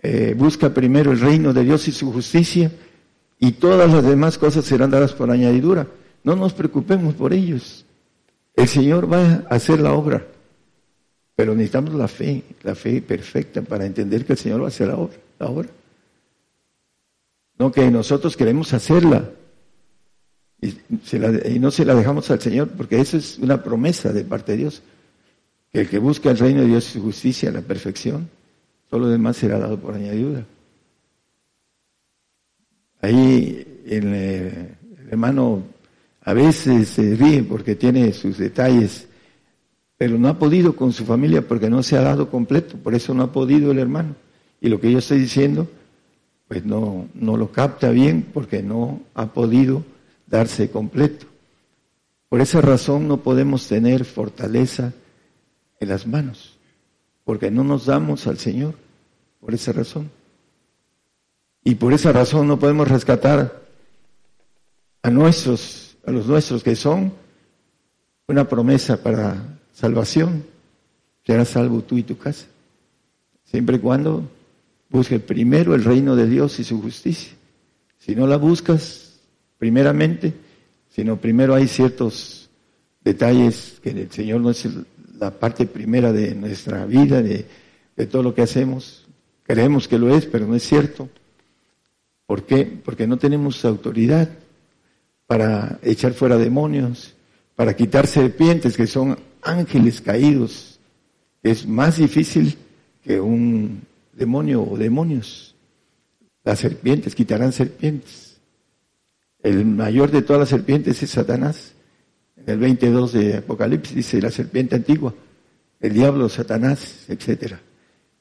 eh, 0.04 0.36
busca 0.38 0.74
primero 0.74 1.14
el 1.14 1.22
reino 1.22 1.54
de 1.54 1.64
Dios 1.64 1.88
y 1.88 1.94
su 1.94 2.12
justicia 2.12 2.70
y 3.40 3.54
todas 3.54 3.90
las 3.90 4.04
demás 4.04 4.38
cosas 4.38 4.66
serán 4.66 4.92
dadas 4.92 5.14
por 5.14 5.32
añadidura. 5.32 5.88
No 6.26 6.36
nos 6.36 6.52
preocupemos 6.52 7.16
por 7.16 7.32
ellos. 7.32 7.86
El 8.58 8.68
Señor 8.68 9.10
va 9.10 9.46
a 9.50 9.56
hacer 9.56 9.80
la 9.80 9.94
obra, 9.94 10.28
pero 11.34 11.54
necesitamos 11.56 11.94
la 11.94 12.10
fe, 12.10 12.44
la 12.64 12.76
fe 12.76 13.02
perfecta 13.02 13.62
para 13.62 13.86
entender 13.86 14.26
que 14.26 14.34
el 14.34 14.38
Señor 14.38 14.60
va 14.60 14.66
a 14.66 14.68
hacer 14.68 14.90
la 14.90 14.98
obra. 14.98 15.16
La 15.40 15.48
obra. 15.48 15.70
No 17.58 17.72
que 17.72 17.90
nosotros 17.90 18.36
queremos 18.36 18.74
hacerla, 18.74 19.30
y, 20.62 20.74
no 21.60 21.72
se 21.72 21.86
la 21.86 21.96
dejamos 21.96 22.30
al 22.32 22.42
Señor, 22.42 22.70
porque 22.70 23.00
eso 23.00 23.18
es 23.18 23.38
una 23.40 23.64
promesa 23.64 24.12
de 24.12 24.24
parte 24.24 24.54
de 24.54 24.58
Dios, 24.60 24.82
que 25.72 25.82
el 25.82 25.90
que 25.90 26.00
busca 26.00 26.32
el 26.32 26.38
reino 26.38 26.62
de 26.62 26.68
Dios 26.68 26.90
y 26.90 26.94
su 26.94 27.02
justicia, 27.02 27.52
la 27.52 27.62
perfección, 27.62 28.30
todo 28.90 29.02
lo 29.02 29.10
demás 29.10 29.38
será 29.38 29.60
dado 29.60 29.80
por 29.80 29.94
añadidura. 29.94 30.46
Ahí 33.02 33.84
el, 33.86 34.14
el 34.14 34.78
hermano 35.12 35.64
a 36.22 36.34
veces 36.34 36.90
se 36.90 37.16
ríe 37.16 37.44
porque 37.44 37.76
tiene 37.76 38.12
sus 38.14 38.38
detalles, 38.38 39.08
pero 39.98 40.18
no 40.18 40.28
ha 40.30 40.40
podido 40.40 40.76
con 40.76 40.92
su 40.92 41.06
familia 41.06 41.48
porque 41.48 41.70
no 41.70 41.84
se 41.84 41.98
ha 41.98 42.02
dado 42.02 42.30
completo, 42.30 42.78
por 42.78 42.96
eso 42.96 43.14
no 43.14 43.24
ha 43.24 43.32
podido 43.32 43.72
el 43.72 43.80
hermano. 43.80 44.16
Y 44.60 44.70
lo 44.70 44.80
que 44.80 44.92
yo 44.92 44.98
estoy 44.98 45.20
diciendo, 45.20 45.68
pues 46.48 46.66
no, 46.66 47.08
no 47.14 47.38
lo 47.38 47.52
capta 47.52 47.92
bien 47.92 48.26
porque 48.34 48.64
no 48.64 49.02
ha 49.14 49.28
podido 49.28 49.84
darse 50.28 50.70
completo. 50.70 51.26
Por 52.30 52.42
esa 52.42 52.62
razón 52.62 53.08
no 53.08 53.18
podemos 53.24 53.68
tener 53.68 54.06
fortaleza 54.06 54.94
en 55.80 55.90
las 55.90 56.06
manos, 56.06 56.58
porque 57.24 57.50
no 57.50 57.64
nos 57.64 57.86
damos 57.86 58.28
al 58.28 58.38
Señor, 58.38 58.76
por 59.40 59.54
esa 59.54 59.72
razón. 59.72 60.12
Y 61.64 61.76
por 61.76 61.94
esa 61.94 62.12
razón 62.12 62.48
no 62.48 62.60
podemos 62.60 62.88
rescatar 62.88 63.62
a 65.02 65.10
nuestros, 65.10 65.98
a 66.06 66.12
los 66.12 66.28
nuestros 66.28 66.64
que 66.64 66.76
son 66.76 67.14
una 68.28 68.48
promesa 68.48 69.02
para 69.02 69.60
salvación. 69.74 70.46
Serás 71.26 71.50
salvo 71.50 71.82
tú 71.82 71.98
y 71.98 72.04
tu 72.04 72.18
casa. 72.18 72.46
Siempre 73.46 73.78
y 73.78 73.80
cuando 73.80 74.30
busque 74.90 75.20
primero 75.20 75.76
el 75.76 75.84
reino 75.84 76.16
de 76.16 76.28
Dios 76.28 76.60
y 76.60 76.64
su 76.64 76.82
justicia. 76.82 77.34
Si 78.00 78.16
no 78.16 78.28
la 78.28 78.38
buscas, 78.38 79.07
primeramente, 79.58 80.34
sino 80.90 81.18
primero 81.18 81.54
hay 81.54 81.68
ciertos 81.68 82.50
detalles 83.04 83.80
que 83.82 83.92
el 83.92 84.12
Señor 84.12 84.42
no 84.42 84.50
es 84.50 84.68
la 85.20 85.32
parte 85.32 85.66
primera 85.66 86.12
de 86.12 86.36
nuestra 86.36 86.86
vida, 86.86 87.22
de, 87.22 87.46
todo 88.08 88.24
lo 88.24 88.34
que 88.34 88.42
hacemos. 88.42 89.06
Creemos 89.44 89.88
que 89.88 89.98
lo 89.98 90.16
es, 90.16 90.26
pero 90.26 90.46
no 90.46 90.56
es 90.56 90.64
cierto. 90.64 91.10
¿Por 92.26 92.46
qué? 92.46 92.66
Porque 92.66 93.08
no 93.08 93.18
tenemos 93.18 93.64
autoridad 93.66 94.30
para 95.26 95.80
echar 95.82 96.14
fuera 96.14 96.38
demonios, 96.38 97.14
para 97.56 97.76
quitar 97.76 98.08
serpientes 98.08 98.76
que 98.76 98.88
son 98.88 99.18
ángeles 99.42 100.02
caídos. 100.02 100.80
Es 101.42 101.66
más 101.66 101.98
difícil 101.98 102.58
que 103.04 103.20
un 103.20 103.82
demonio 104.14 104.64
o 104.64 104.78
demonios. 104.78 105.56
Las 106.44 106.60
serpientes 106.60 107.16
quitarán 107.16 107.52
serpientes. 107.52 108.37
El 109.42 109.66
mayor 109.66 110.12
de 110.12 110.22
todas 110.22 110.42
las 110.42 110.50
serpientes 110.50 111.02
es 111.02 111.10
Satanás. 111.10 111.74
En 112.36 112.50
el 112.50 112.60
22 112.60 113.14
de 113.14 113.38
Apocalipsis 113.38 113.96
dice 113.96 114.22
la 114.22 114.32
serpiente 114.32 114.76
antigua, 114.76 115.14
el 115.80 115.94
diablo, 115.94 116.30
Satanás, 116.30 117.06
etc. 117.08 117.56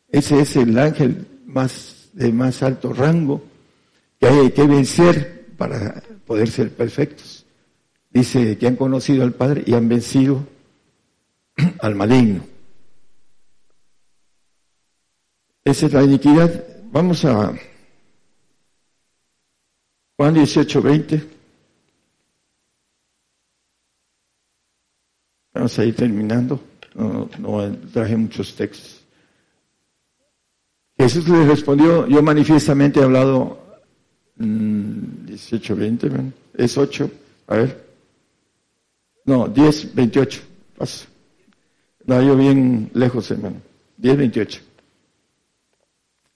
Ese 0.08 0.40
es 0.40 0.56
el 0.56 0.78
ángel 0.78 1.26
más 1.46 2.10
de 2.12 2.32
más 2.32 2.62
alto 2.62 2.92
rango 2.92 3.42
que 4.18 4.26
hay 4.26 4.50
que 4.50 4.66
vencer 4.66 5.46
para 5.56 6.02
poder 6.26 6.50
ser 6.50 6.70
perfectos. 6.70 7.44
Dice 8.10 8.56
que 8.56 8.66
han 8.66 8.76
conocido 8.76 9.22
al 9.22 9.34
Padre 9.34 9.62
y 9.66 9.74
han 9.74 9.88
vencido 9.88 10.46
al 11.80 11.94
maligno. 11.94 12.42
Esa 15.64 15.86
es 15.86 15.92
la 15.92 16.02
iniquidad. 16.02 16.64
Vamos 16.92 17.24
a 17.24 17.52
Juan 20.16 20.34
18, 20.34 20.82
20. 20.82 21.22
Vamos 25.54 25.78
a 25.78 25.84
ir 25.84 25.94
terminando. 25.94 26.60
No, 26.94 27.28
traje 27.92 28.16
muchos 28.16 28.54
textos. 28.54 29.04
Jesús 30.98 31.28
le 31.28 31.46
respondió, 31.46 32.06
yo 32.06 32.22
manifiestamente 32.22 33.00
he 33.00 33.02
hablado 33.02 33.58
18, 34.36 35.74
mm, 35.74 35.78
20, 35.78 36.10
es 36.54 36.78
8, 36.78 37.10
a 37.48 37.56
ver. 37.56 37.86
No, 39.26 39.48
10, 39.48 39.94
28. 39.94 40.42
Paso. 40.78 41.06
No, 42.06 42.22
yo 42.22 42.36
bien 42.36 42.90
lejos, 42.94 43.30
hermano. 43.30 43.56
10, 43.98 44.16
28. 44.16 44.60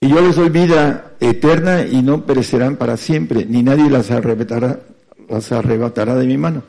Y 0.03 0.09
yo 0.09 0.19
les 0.19 0.35
doy 0.35 0.49
vida 0.49 1.11
eterna 1.19 1.85
y 1.85 2.01
no 2.01 2.25
perecerán 2.25 2.75
para 2.75 2.97
siempre, 2.97 3.45
ni 3.45 3.61
nadie 3.61 3.87
las 3.87 4.09
arrebatará, 4.09 4.79
las 5.29 5.51
arrebatará 5.51 6.15
de 6.15 6.25
mi 6.25 6.37
mano. 6.39 6.63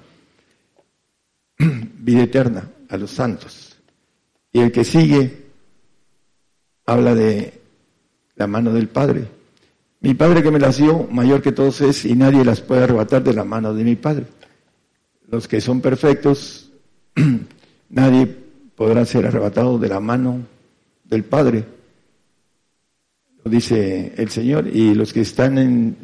vida 1.59 2.25
eterna 2.25 2.69
a 2.91 2.97
los 2.99 3.11
santos. 3.11 3.75
Y 4.53 4.61
el 4.61 4.71
que 4.71 4.85
sigue 4.85 5.47
habla 6.85 7.15
de 7.15 7.59
la 8.37 8.47
mano 8.47 8.71
del 8.71 8.89
Padre. 8.89 9.25
Mi 10.01 10.13
Padre 10.13 10.43
que 10.43 10.51
me 10.51 10.59
las 10.59 10.77
dio, 10.77 11.09
mayor 11.11 11.41
que 11.41 11.53
todos 11.53 11.81
es, 11.81 12.05
y 12.05 12.15
nadie 12.15 12.45
las 12.45 12.61
puede 12.61 12.85
arrebatar 12.85 13.25
de 13.25 13.33
la 13.33 13.45
mano 13.45 13.73
de 13.73 13.83
mi 13.83 13.97
Padre. 13.97 14.27
Los 15.31 15.49
que 15.49 15.63
son 15.63 15.81
perfectos, 15.81 16.71
nadie 17.89 18.27
podrá 18.77 19.07
ser 19.07 19.27
arrebatado 19.27 19.79
de 19.79 19.89
la 19.89 20.01
mano 20.01 20.43
del 21.05 21.25
Padre 21.25 21.65
dice 23.45 24.13
el 24.17 24.31
Señor, 24.31 24.69
y 24.69 24.95
los 24.95 25.13
que 25.13 25.21
están 25.23 25.59
en 25.59 25.97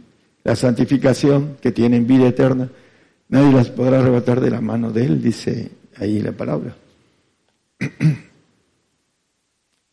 la 0.44 0.56
santificación, 0.56 1.56
que 1.60 1.72
tienen 1.72 2.06
vida 2.06 2.28
eterna, 2.28 2.70
nadie 3.28 3.52
las 3.52 3.70
podrá 3.70 4.00
arrebatar 4.00 4.40
de 4.40 4.50
la 4.50 4.60
mano 4.60 4.90
de 4.90 5.04
Él, 5.04 5.22
dice 5.22 5.70
ahí 5.96 6.20
la 6.20 6.32
palabra. 6.32 6.76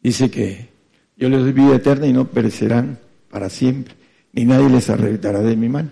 dice 0.02 0.32
que 0.32 0.70
yo 1.18 1.30
les 1.30 1.42
doy 1.42 1.52
vida 1.52 1.76
eterna 1.76 2.08
y 2.08 2.14
no 2.14 2.28
perecerán 2.28 3.00
para 3.30 3.50
siempre, 3.50 3.96
ni 4.34 4.46
nadie 4.46 4.70
les 4.70 4.90
arrebatará 4.90 5.42
de 5.42 5.56
mi 5.56 5.70
mano. 5.70 5.92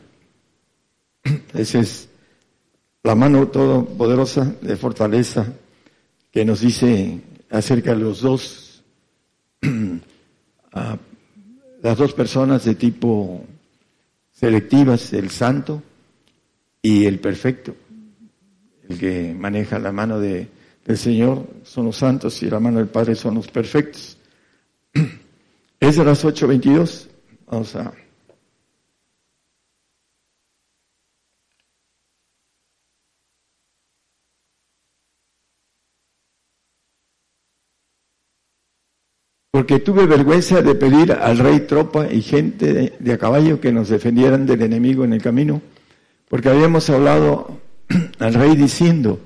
Esa 1.53 1.79
es 1.79 2.09
la 3.03 3.15
mano 3.15 3.47
todopoderosa 3.47 4.55
de 4.61 4.75
fortaleza 4.77 5.45
que 6.31 6.45
nos 6.45 6.61
dice 6.61 7.19
acerca 7.49 7.93
de 7.93 7.99
los 7.99 8.21
dos 8.21 8.83
las 11.83 11.97
dos 11.97 12.13
personas 12.13 12.63
de 12.63 12.75
tipo 12.75 13.43
selectivas, 14.31 15.11
el 15.11 15.29
santo 15.29 15.83
y 16.81 17.05
el 17.05 17.19
perfecto. 17.19 17.75
El 18.87 18.97
que 18.97 19.35
maneja 19.37 19.79
la 19.79 19.91
mano 19.91 20.17
de, 20.17 20.47
del 20.85 20.97
Señor 20.97 21.45
son 21.63 21.85
los 21.85 21.97
santos 21.97 22.41
y 22.41 22.49
la 22.49 22.61
mano 22.61 22.79
del 22.79 22.87
Padre 22.87 23.15
son 23.15 23.35
los 23.35 23.47
perfectos. 23.49 24.17
Es 25.79 25.97
de 25.97 26.05
las 26.05 26.23
8.22. 26.23 27.07
Vamos 27.47 27.75
a 27.75 28.02
porque 39.53 39.77
tuve 39.77 40.07
vergüenza 40.07 40.63
de 40.63 40.73
pedir 40.73 41.11
al 41.11 41.37
rey 41.37 41.59
tropa 41.67 42.11
y 42.11 42.23
gente 42.23 42.91
de, 42.99 43.13
a 43.13 43.19
caballo 43.19 43.61
que 43.61 43.71
nos 43.71 43.87
defendieran 43.87 44.47
del 44.47 44.63
enemigo 44.63 45.05
en 45.05 45.13
el 45.13 45.21
camino, 45.21 45.61
porque 46.27 46.49
habíamos 46.49 46.89
hablado 46.89 47.61
al 48.17 48.33
rey 48.33 48.55
diciendo, 48.55 49.19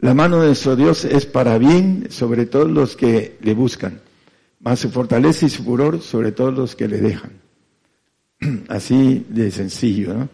la 0.00 0.14
mano 0.14 0.40
de 0.40 0.48
nuestro 0.48 0.74
Dios 0.74 1.04
es 1.04 1.26
para 1.26 1.58
bien 1.58 2.08
sobre 2.10 2.46
todos 2.46 2.68
los 2.68 2.96
que 2.96 3.36
le 3.40 3.54
buscan, 3.54 4.00
más 4.58 4.80
su 4.80 4.90
fortaleza 4.90 5.46
y 5.46 5.48
su 5.48 5.62
furor 5.62 6.02
sobre 6.02 6.32
todos 6.32 6.52
los 6.52 6.74
que 6.74 6.88
le 6.88 6.98
dejan. 6.98 7.30
Así 8.68 9.26
de 9.28 9.52
sencillo, 9.52 10.12
¿no? 10.12 10.28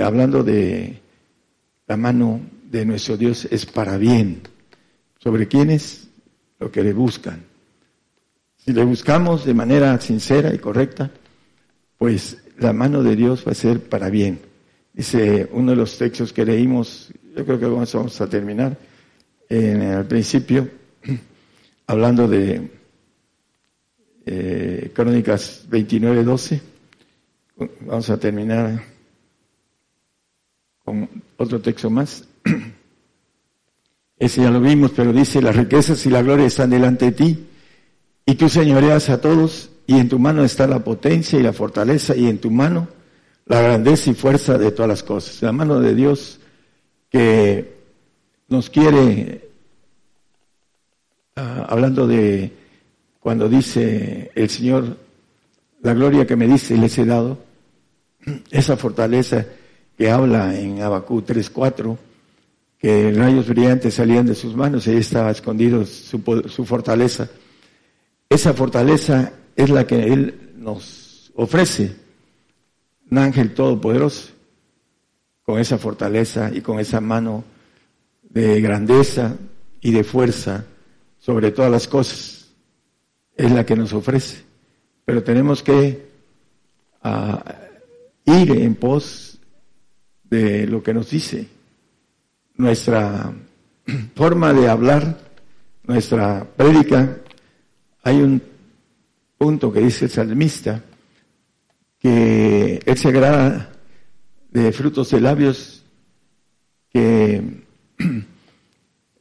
Hablando 0.00 0.44
de 0.44 1.00
la 1.88 1.96
mano 1.96 2.42
de 2.70 2.86
nuestro 2.86 3.16
Dios 3.16 3.48
es 3.50 3.66
para 3.66 3.98
bien. 3.98 4.42
¿Sobre 5.18 5.48
quiénes? 5.48 6.06
Lo 6.60 6.70
que 6.70 6.84
le 6.84 6.92
buscan. 6.92 7.47
Si 8.68 8.74
le 8.74 8.84
buscamos 8.84 9.46
de 9.46 9.54
manera 9.54 9.98
sincera 9.98 10.52
y 10.54 10.58
correcta, 10.58 11.10
pues 11.96 12.36
la 12.58 12.74
mano 12.74 13.02
de 13.02 13.16
Dios 13.16 13.42
va 13.48 13.52
a 13.52 13.54
ser 13.54 13.80
para 13.80 14.10
bien. 14.10 14.40
Dice 14.92 15.48
uno 15.52 15.70
de 15.70 15.76
los 15.78 15.96
textos 15.96 16.34
que 16.34 16.44
leímos, 16.44 17.10
yo 17.34 17.46
creo 17.46 17.58
que 17.58 17.64
vamos 17.64 18.20
a 18.20 18.28
terminar, 18.28 18.76
en 19.48 19.80
el 19.80 20.04
principio, 20.04 20.68
hablando 21.86 22.28
de 22.28 22.70
eh, 24.26 24.90
Crónicas 24.94 25.64
29, 25.70 26.24
12. 26.24 26.60
Vamos 27.86 28.10
a 28.10 28.18
terminar 28.18 28.82
con 30.84 31.08
otro 31.38 31.58
texto 31.58 31.88
más. 31.88 32.28
Ese 34.18 34.42
ya 34.42 34.50
lo 34.50 34.60
vimos, 34.60 34.90
pero 34.94 35.10
dice, 35.10 35.40
las 35.40 35.56
riquezas 35.56 36.04
y 36.04 36.10
la 36.10 36.20
gloria 36.20 36.44
están 36.44 36.68
delante 36.68 37.06
de 37.06 37.12
ti 37.12 37.48
y 38.28 38.34
tú 38.34 38.50
señoreas 38.50 39.08
a 39.08 39.22
todos, 39.22 39.70
y 39.86 39.98
en 39.98 40.10
tu 40.10 40.18
mano 40.18 40.44
está 40.44 40.66
la 40.66 40.84
potencia 40.84 41.38
y 41.38 41.42
la 41.42 41.54
fortaleza, 41.54 42.14
y 42.14 42.26
en 42.26 42.36
tu 42.36 42.50
mano 42.50 42.86
la 43.46 43.62
grandeza 43.62 44.10
y 44.10 44.14
fuerza 44.14 44.58
de 44.58 44.70
todas 44.70 44.86
las 44.86 45.02
cosas. 45.02 45.40
La 45.40 45.50
mano 45.50 45.80
de 45.80 45.94
Dios 45.94 46.38
que 47.08 47.72
nos 48.48 48.68
quiere, 48.68 49.48
ah, 51.36 51.68
hablando 51.70 52.06
de 52.06 52.52
cuando 53.18 53.48
dice 53.48 54.30
el 54.34 54.50
Señor, 54.50 54.98
la 55.80 55.94
gloria 55.94 56.26
que 56.26 56.36
me 56.36 56.46
dice 56.46 56.76
les 56.76 56.98
he 56.98 57.06
dado, 57.06 57.38
esa 58.50 58.76
fortaleza 58.76 59.46
que 59.96 60.10
habla 60.10 60.54
en 60.54 60.82
Abacú 60.82 61.22
3.4, 61.22 61.96
que 62.78 63.10
rayos 63.10 63.48
brillantes 63.48 63.94
salían 63.94 64.26
de 64.26 64.34
sus 64.34 64.54
manos 64.54 64.86
ahí 64.86 64.98
estaba 64.98 65.30
escondido 65.30 65.86
su, 65.86 66.20
su 66.46 66.66
fortaleza 66.66 67.30
esa 68.28 68.52
fortaleza 68.54 69.32
es 69.56 69.70
la 69.70 69.86
que 69.86 70.12
Él 70.12 70.52
nos 70.56 71.32
ofrece, 71.34 71.96
un 73.10 73.18
ángel 73.18 73.54
todopoderoso, 73.54 74.32
con 75.42 75.58
esa 75.58 75.78
fortaleza 75.78 76.50
y 76.52 76.60
con 76.60 76.78
esa 76.78 77.00
mano 77.00 77.44
de 78.22 78.60
grandeza 78.60 79.36
y 79.80 79.92
de 79.92 80.04
fuerza 80.04 80.66
sobre 81.18 81.50
todas 81.50 81.70
las 81.70 81.88
cosas. 81.88 82.48
Es 83.36 83.50
la 83.50 83.64
que 83.64 83.76
nos 83.76 83.92
ofrece. 83.92 84.42
Pero 85.04 85.22
tenemos 85.22 85.62
que 85.62 86.06
ah, 87.02 87.42
ir 88.26 88.50
en 88.50 88.74
pos 88.74 89.38
de 90.24 90.66
lo 90.66 90.82
que 90.82 90.92
nos 90.92 91.10
dice. 91.10 91.48
Nuestra 92.56 93.32
forma 94.14 94.52
de 94.52 94.68
hablar, 94.68 95.18
nuestra 95.84 96.46
prédica, 96.56 97.18
hay 98.02 98.16
un 98.16 98.42
punto 99.36 99.72
que 99.72 99.80
dice 99.80 100.06
el 100.06 100.10
salmista, 100.10 100.82
que 101.98 102.80
él 102.84 102.96
se 102.96 103.08
agrada 103.08 103.72
de 104.50 104.72
frutos 104.72 105.10
de 105.10 105.20
labios 105.20 105.84
que, 106.92 107.42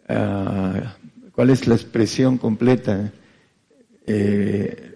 ah, 0.09 0.95
¿cuál 1.31 1.49
es 1.49 1.67
la 1.67 1.75
expresión 1.75 2.37
completa? 2.37 3.11
Eh, 4.05 4.95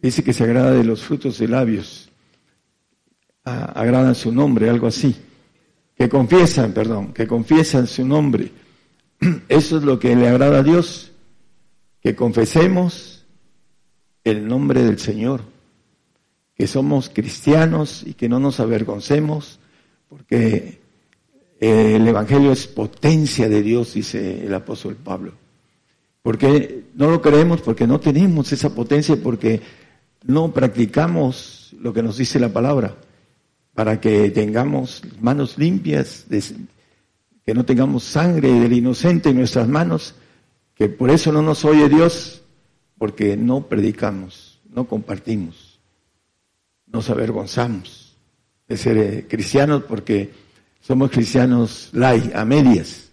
dice 0.00 0.24
que 0.24 0.32
se 0.32 0.44
agrada 0.44 0.72
de 0.72 0.84
los 0.84 1.02
frutos 1.02 1.38
de 1.38 1.48
labios, 1.48 2.10
ah, 3.44 3.72
agradan 3.74 4.14
su 4.14 4.32
nombre, 4.32 4.70
algo 4.70 4.86
así, 4.86 5.14
que 5.94 6.08
confiesan, 6.08 6.72
perdón, 6.72 7.12
que 7.12 7.26
confiesan 7.26 7.86
su 7.86 8.06
nombre. 8.06 8.50
Eso 9.48 9.76
es 9.76 9.82
lo 9.82 9.98
que 9.98 10.16
le 10.16 10.28
agrada 10.28 10.60
a 10.60 10.62
Dios 10.62 11.09
que 12.02 12.14
confesemos 12.14 13.26
el 14.24 14.46
nombre 14.46 14.82
del 14.82 14.98
Señor, 14.98 15.42
que 16.54 16.66
somos 16.66 17.08
cristianos 17.08 18.02
y 18.06 18.14
que 18.14 18.28
no 18.28 18.38
nos 18.38 18.60
avergoncemos, 18.60 19.58
porque 20.08 20.80
el 21.60 22.06
Evangelio 22.06 22.52
es 22.52 22.66
potencia 22.66 23.48
de 23.48 23.62
Dios, 23.62 23.94
dice 23.94 24.44
el 24.46 24.54
apóstol 24.54 24.96
Pablo. 24.96 25.32
Porque 26.22 26.84
no 26.94 27.10
lo 27.10 27.22
creemos, 27.22 27.62
porque 27.62 27.86
no 27.86 28.00
tenemos 28.00 28.52
esa 28.52 28.74
potencia, 28.74 29.16
porque 29.22 29.60
no 30.24 30.52
practicamos 30.52 31.74
lo 31.80 31.92
que 31.92 32.02
nos 32.02 32.18
dice 32.18 32.38
la 32.38 32.52
palabra, 32.52 32.96
para 33.74 34.00
que 34.00 34.30
tengamos 34.30 35.02
manos 35.20 35.56
limpias, 35.56 36.26
que 37.46 37.54
no 37.54 37.64
tengamos 37.64 38.04
sangre 38.04 38.52
del 38.52 38.72
inocente 38.72 39.30
en 39.30 39.36
nuestras 39.38 39.66
manos, 39.66 40.14
que 40.80 40.88
por 40.88 41.10
eso 41.10 41.30
no 41.30 41.42
nos 41.42 41.66
oye 41.66 41.90
Dios, 41.90 42.40
porque 42.96 43.36
no 43.36 43.66
predicamos, 43.68 44.62
no 44.66 44.88
compartimos, 44.88 45.78
nos 46.86 47.10
avergonzamos 47.10 48.16
de 48.66 48.78
ser 48.78 48.96
eh, 48.96 49.26
cristianos 49.28 49.82
porque 49.82 50.30
somos 50.80 51.10
cristianos 51.10 51.90
lai, 51.92 52.32
a 52.34 52.46
medias, 52.46 53.10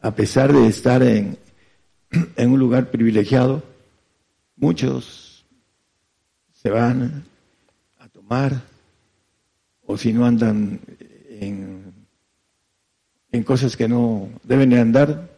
a 0.00 0.14
pesar 0.14 0.54
de 0.54 0.68
estar 0.68 1.02
en, 1.02 1.36
en 2.34 2.50
un 2.50 2.58
lugar 2.58 2.90
privilegiado, 2.90 3.62
muchos 4.56 5.44
se 6.54 6.70
van 6.70 7.26
a 7.98 8.08
tomar, 8.08 8.62
o 9.84 9.98
si 9.98 10.14
no 10.14 10.24
andan 10.24 10.80
en, 11.28 11.92
en 13.32 13.42
cosas 13.42 13.76
que 13.76 13.86
no 13.86 14.30
deben 14.44 14.70
de 14.70 14.80
andar, 14.80 15.35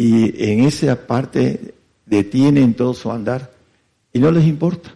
y 0.00 0.50
en 0.50 0.60
esa 0.60 1.06
parte 1.06 1.74
detienen 2.06 2.72
todo 2.72 2.94
su 2.94 3.12
andar 3.12 3.52
y 4.14 4.18
no 4.18 4.30
les 4.30 4.46
importa, 4.46 4.94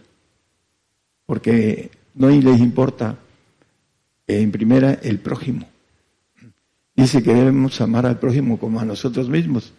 porque 1.27 1.91
no 2.15 2.29
les 2.29 2.59
importa 2.59 3.15
en 4.25 4.51
primera 4.51 4.93
el 5.03 5.19
prójimo. 5.19 5.67
Dice 6.95 7.21
que 7.21 7.35
debemos 7.35 7.79
amar 7.81 8.07
al 8.07 8.17
prójimo 8.17 8.57
como 8.57 8.79
a 8.79 8.85
nosotros 8.85 9.29
mismos. 9.29 9.73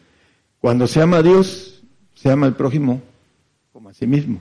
Cuando 0.61 0.87
se 0.87 1.03
ama 1.03 1.17
a 1.17 1.23
Dios, 1.25 1.83
se 2.15 2.31
ama 2.31 2.47
al 2.47 2.55
prójimo 2.55 3.03
como 3.73 3.89
a 3.89 3.95
sí 3.95 4.07
mismo. 4.07 4.39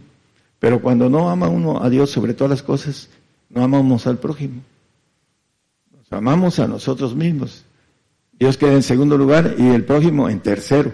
Pero 0.60 0.84
cuando 0.84 1.10
no 1.10 1.32
ama 1.32 1.50
uno 1.50 1.84
a 1.84 1.90
Dios 1.90 2.12
sobre 2.12 2.36
todas 2.36 2.52
las 2.52 2.62
cosas, 2.62 3.10
no 3.50 3.64
amamos 3.64 4.06
al 4.06 4.20
prójimo. 4.20 4.62
Nos 5.92 6.14
amamos 6.14 6.60
a 6.60 6.68
nosotros 6.68 7.16
mismos. 7.16 7.66
Dios 8.38 8.58
queda 8.58 8.74
en 8.74 8.84
segundo 8.84 9.18
lugar 9.18 9.56
y 9.58 9.68
el 9.68 9.86
prójimo 9.86 10.30
en 10.30 10.42
tercero. 10.42 10.94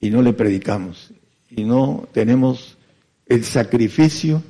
Y 0.00 0.10
no 0.10 0.22
le 0.22 0.32
predicamos. 0.32 1.12
Y 1.50 1.64
no 1.64 2.08
tenemos 2.12 2.76
el 3.26 3.44
sacrificio 3.44 4.42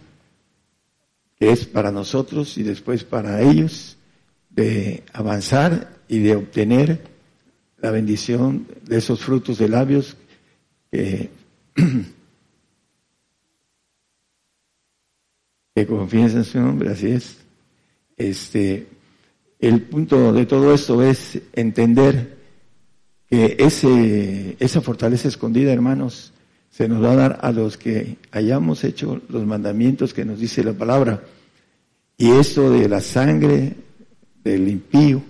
que 1.38 1.50
es 1.50 1.66
para 1.66 1.90
nosotros 1.90 2.56
y 2.56 2.62
después 2.62 3.04
para 3.04 3.42
ellos 3.42 3.98
de 4.48 5.04
avanzar 5.12 5.98
y 6.08 6.20
de 6.20 6.36
obtener 6.36 7.02
la 7.78 7.90
bendición 7.90 8.66
de 8.84 8.96
esos 8.98 9.20
frutos 9.20 9.58
de 9.58 9.68
labios 9.68 10.16
que, 10.90 11.28
que 15.74 15.86
confiesan 15.86 16.44
su 16.44 16.58
nombre, 16.58 16.90
así 16.90 17.08
es. 17.08 17.36
Este, 18.16 18.86
el 19.58 19.82
punto 19.82 20.32
de 20.32 20.46
todo 20.46 20.74
esto 20.74 21.02
es 21.02 21.40
entender 21.52 22.36
que 23.28 23.56
ese, 23.58 24.56
esa 24.60 24.80
fortaleza 24.80 25.28
escondida, 25.28 25.72
hermanos, 25.72 26.32
se 26.70 26.88
nos 26.88 27.02
va 27.02 27.12
a 27.12 27.16
dar 27.16 27.38
a 27.42 27.52
los 27.52 27.76
que 27.76 28.18
hayamos 28.32 28.84
hecho 28.84 29.20
los 29.28 29.46
mandamientos 29.46 30.12
que 30.12 30.24
nos 30.24 30.38
dice 30.38 30.62
la 30.62 30.74
palabra. 30.74 31.24
Y 32.18 32.30
esto 32.30 32.70
de 32.70 32.88
la 32.88 33.00
sangre 33.00 33.74
del 34.44 34.68
impío, 34.68 35.22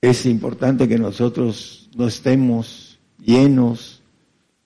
es 0.00 0.26
importante 0.26 0.86
que 0.86 0.98
nosotros 0.98 1.88
no 1.96 2.06
estemos 2.06 2.98
llenos 3.18 4.02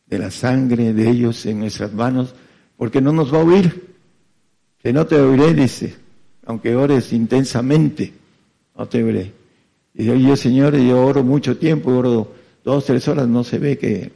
de 0.06 0.18
la 0.18 0.30
sangre 0.32 0.92
de 0.92 1.08
ellos 1.08 1.46
en 1.46 1.60
nuestras 1.60 1.92
manos, 1.92 2.34
porque 2.76 3.00
no 3.00 3.12
nos 3.12 3.32
va 3.32 3.40
a 3.40 3.44
oír. 3.44 3.94
Que 4.78 4.92
no 4.92 5.06
te 5.06 5.16
oiré, 5.16 5.54
dice, 5.54 5.94
aunque 6.44 6.74
ores 6.74 7.12
intensamente, 7.12 8.12
no 8.78 8.86
te 8.86 9.02
oiré. 9.02 9.32
Y 9.92 10.04
yo, 10.04 10.36
Señor, 10.36 10.76
yo 10.76 11.04
oro 11.04 11.24
mucho 11.24 11.58
tiempo, 11.58 11.90
oro 11.90 12.32
dos, 12.64 12.84
tres 12.84 13.08
horas, 13.08 13.26
no 13.26 13.42
se 13.42 13.58
ve 13.58 13.76
que, 13.76 14.12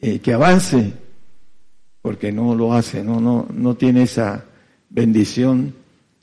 eh, 0.00 0.18
que 0.18 0.32
avance, 0.32 0.92
porque 2.02 2.32
no 2.32 2.56
lo 2.56 2.74
hace, 2.74 3.04
no, 3.04 3.20
no, 3.20 3.46
no 3.54 3.76
tiene 3.76 4.02
esa 4.02 4.44
bendición 4.90 5.72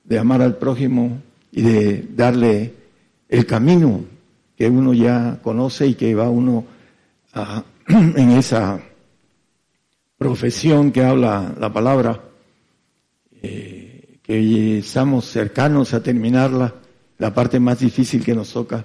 de 0.03 0.19
amar 0.19 0.41
al 0.41 0.57
prójimo 0.57 1.21
y 1.51 1.61
de 1.61 2.05
darle 2.13 2.73
el 3.29 3.45
camino 3.45 4.03
que 4.57 4.67
uno 4.67 4.93
ya 4.93 5.39
conoce 5.41 5.87
y 5.87 5.95
que 5.95 6.13
va 6.13 6.29
uno 6.29 6.65
en 7.87 8.31
esa 8.31 8.81
profesión 10.17 10.91
que 10.91 11.03
habla 11.03 11.55
la 11.57 11.71
palabra, 11.71 12.21
eh, 13.41 14.19
que 14.21 14.79
estamos 14.79 15.25
cercanos 15.25 15.93
a 15.93 16.03
terminarla, 16.03 16.75
la 17.21 17.31
parte 17.31 17.59
más 17.59 17.77
difícil 17.77 18.25
que 18.25 18.33
nos 18.33 18.51
toca 18.51 18.83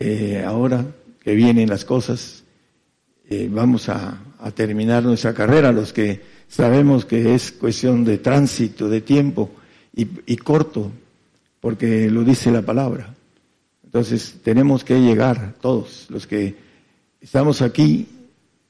eh, 0.00 0.42
ahora, 0.42 0.86
que 1.22 1.34
vienen 1.34 1.68
las 1.68 1.84
cosas, 1.84 2.44
eh, 3.28 3.46
vamos 3.52 3.90
a, 3.90 4.18
terminar 4.54 5.04
nuestra 5.04 5.34
carrera, 5.34 5.70
los 5.70 5.92
que 5.92 6.22
sabemos 6.48 7.04
que 7.04 7.34
es 7.34 7.52
cuestión 7.52 8.04
de 8.04 8.18
tránsito, 8.18 8.88
de 8.88 9.02
tiempo 9.02 9.50
y 9.94 10.36
corto, 10.38 10.90
porque 11.60 12.10
lo 12.10 12.24
dice 12.24 12.50
la 12.50 12.62
palabra. 12.62 13.14
Entonces 13.84 14.40
tenemos 14.42 14.82
que 14.82 14.98
llegar 14.98 15.54
todos 15.60 16.06
los 16.08 16.26
que 16.26 16.56
estamos 17.20 17.60
aquí, 17.60 18.08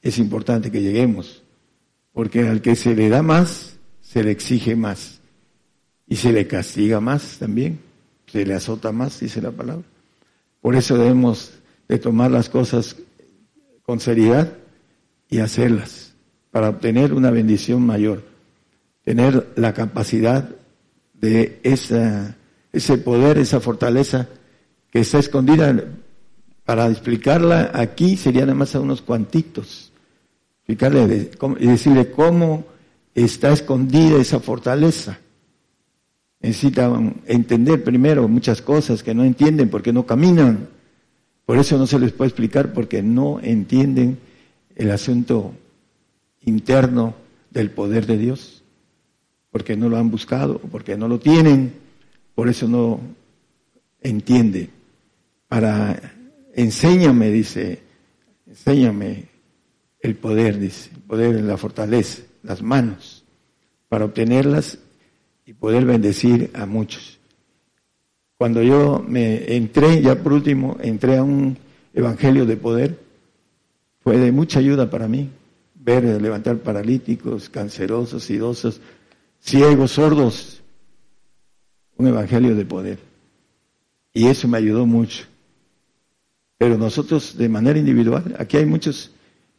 es 0.02 0.18
importante 0.18 0.72
que 0.72 0.82
lleguemos, 0.82 1.42
porque 2.12 2.48
al 2.48 2.60
que 2.60 2.74
se 2.74 2.96
le 2.96 3.08
da 3.08 3.22
más, 3.22 3.76
se 4.02 4.24
le 4.24 4.32
exige 4.32 4.74
más 4.74 5.20
y 6.08 6.16
se 6.16 6.32
le 6.32 6.48
castiga 6.48 7.00
más 7.00 7.38
también, 7.38 7.91
se 8.32 8.46
le 8.46 8.54
azota 8.54 8.92
más, 8.92 9.20
dice 9.20 9.42
la 9.42 9.50
palabra. 9.50 9.84
Por 10.62 10.74
eso 10.74 10.96
debemos 10.96 11.52
de 11.86 11.98
tomar 11.98 12.30
las 12.30 12.48
cosas 12.48 12.96
con 13.82 14.00
seriedad 14.00 14.54
y 15.28 15.40
hacerlas 15.40 16.14
para 16.50 16.70
obtener 16.70 17.12
una 17.12 17.30
bendición 17.30 17.84
mayor, 17.84 18.22
tener 19.04 19.52
la 19.56 19.74
capacidad 19.74 20.48
de 21.12 21.60
esa, 21.62 22.36
ese 22.72 22.96
poder, 22.96 23.36
esa 23.36 23.60
fortaleza 23.60 24.28
que 24.90 25.00
está 25.00 25.18
escondida, 25.18 25.84
para 26.64 26.86
explicarla 26.88 27.70
aquí 27.74 28.16
sería 28.16 28.42
nada 28.42 28.54
más 28.54 28.74
a 28.74 28.80
unos 28.80 29.02
cuantitos, 29.02 29.92
explicarle 30.58 31.30
y 31.58 31.66
decirle 31.66 32.10
cómo 32.10 32.64
está 33.14 33.52
escondida 33.52 34.20
esa 34.20 34.40
fortaleza. 34.40 35.18
Necesitan 36.42 37.22
entender 37.26 37.84
primero 37.84 38.26
muchas 38.28 38.60
cosas 38.60 39.02
que 39.02 39.14
no 39.14 39.24
entienden 39.24 39.68
porque 39.68 39.92
no 39.92 40.04
caminan. 40.04 40.68
Por 41.46 41.58
eso 41.58 41.78
no 41.78 41.86
se 41.86 41.98
les 41.98 42.12
puede 42.12 42.28
explicar 42.28 42.72
porque 42.72 43.02
no 43.02 43.40
entienden 43.40 44.18
el 44.74 44.90
asunto 44.90 45.54
interno 46.40 47.14
del 47.50 47.70
poder 47.70 48.06
de 48.06 48.18
Dios, 48.18 48.62
porque 49.50 49.76
no 49.76 49.88
lo 49.88 49.98
han 49.98 50.10
buscado, 50.10 50.58
porque 50.58 50.96
no 50.96 51.08
lo 51.08 51.20
tienen, 51.20 51.74
por 52.34 52.48
eso 52.48 52.66
no 52.66 53.00
entienden 54.00 54.70
para, 55.52 56.00
enséñame, 56.54 57.30
dice, 57.30 57.82
enséñame 58.46 59.26
el 60.00 60.16
poder, 60.16 60.58
dice, 60.58 60.88
el 60.94 61.02
poder 61.02 61.34
de 61.34 61.42
la 61.42 61.58
fortaleza, 61.58 62.22
las 62.42 62.62
manos, 62.62 63.22
para 63.90 64.06
obtenerlas 64.06 64.78
y 65.52 65.54
poder 65.54 65.84
bendecir 65.84 66.50
a 66.54 66.64
muchos. 66.64 67.18
Cuando 68.38 68.62
yo 68.62 69.04
me 69.06 69.54
entré, 69.54 70.00
ya 70.00 70.14
por 70.16 70.32
último, 70.32 70.78
entré 70.80 71.18
a 71.18 71.22
un 71.22 71.58
evangelio 71.92 72.46
de 72.46 72.56
poder, 72.56 72.98
fue 74.00 74.16
de 74.16 74.32
mucha 74.32 74.60
ayuda 74.60 74.88
para 74.88 75.08
mí 75.08 75.28
ver 75.74 76.04
levantar 76.22 76.56
paralíticos, 76.58 77.50
cancerosos, 77.50 78.30
idosos, 78.30 78.80
ciegos, 79.40 79.90
sordos, 79.92 80.62
un 81.98 82.06
evangelio 82.06 82.56
de 82.56 82.64
poder. 82.64 82.98
Y 84.14 84.28
eso 84.28 84.48
me 84.48 84.56
ayudó 84.56 84.86
mucho. 84.86 85.26
Pero 86.56 86.78
nosotros 86.78 87.36
de 87.36 87.48
manera 87.50 87.78
individual, 87.78 88.36
aquí 88.38 88.56
hay 88.56 88.64
muchos 88.64 89.10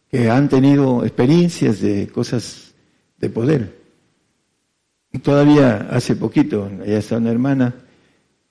que 0.09 0.31
han 0.31 0.49
tenido 0.49 1.05
experiencias 1.05 1.81
de 1.81 2.07
cosas 2.07 2.73
de 3.19 3.29
poder. 3.29 3.82
Todavía 5.21 5.87
hace 5.91 6.15
poquito, 6.15 6.69
allá 6.81 6.97
está 6.97 7.17
una 7.17 7.31
hermana 7.31 7.75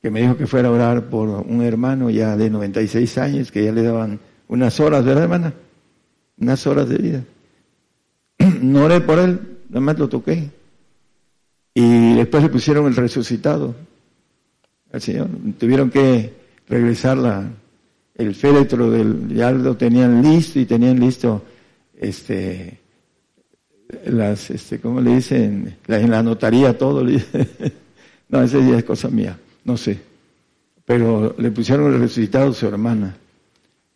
que 0.01 0.11
me 0.11 0.21
dijo 0.21 0.37
que 0.37 0.47
fuera 0.47 0.69
a 0.69 0.73
orar 0.73 1.09
por 1.09 1.29
un 1.29 1.63
hermano 1.63 2.11
ya 2.11 2.37
de 2.37 2.51
96 2.51 3.19
años, 3.19 3.51
que 3.51 3.65
ya 3.65 3.73
le 3.73 3.83
daban 3.83 4.21
unas 4.49 4.79
horas, 4.81 5.05
¿verdad, 5.05 5.25
hermana? 5.25 5.55
Unas 6.39 6.67
horas 6.67 6.89
de 6.89 6.97
vida. 6.99 7.25
No 8.63 8.85
oré 8.85 9.01
por 9.01 9.19
él, 9.19 9.41
nada 9.69 9.81
más 9.81 9.99
lo 9.99 10.09
toqué. 10.09 10.51
Y 11.75 12.15
después 12.15 12.43
le 12.43 12.49
pusieron 12.49 12.87
el 12.87 12.95
resucitado 12.95 13.75
al 14.93 15.01
Señor. 15.01 15.29
Tuvieron 15.59 15.91
que 15.91 16.33
regresar 16.69 17.17
la, 17.17 17.51
el 18.15 18.35
féretro 18.35 18.91
del, 18.91 19.35
ya 19.35 19.51
lo 19.51 19.77
tenían 19.77 20.23
listo 20.23 20.61
y 20.61 20.67
tenían 20.67 21.01
listo 21.01 21.43
este, 21.97 22.82
las, 24.07 24.51
este, 24.51 24.81
¿cómo 24.81 25.01
le 25.01 25.17
dicen? 25.17 25.77
en 25.87 26.11
la 26.11 26.23
notaría 26.23 26.77
todo. 26.77 27.05
no, 28.29 28.43
esa 28.43 28.59
ya 28.59 28.79
es 28.79 28.85
cosa 28.85 29.09
mía, 29.09 29.39
no 29.65 29.77
sé. 29.77 29.99
Pero 30.85 31.35
le 31.39 31.51
pusieron 31.51 31.93
el 31.93 32.01
resucitado 32.01 32.51
a 32.51 32.55
su 32.55 32.67
hermana. 32.67 33.17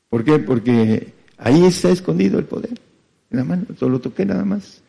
¿Por 0.08 0.24
qué? 0.24 0.38
Porque 0.38 1.12
ahí 1.38 1.64
está 1.64 1.90
escondido 1.90 2.38
el 2.38 2.44
poder, 2.44 2.78
en 3.30 3.38
la 3.38 3.44
mano, 3.44 3.66
solo 3.78 3.92
lo 3.92 4.00
toqué 4.00 4.24
nada 4.24 4.44
más. 4.44 4.82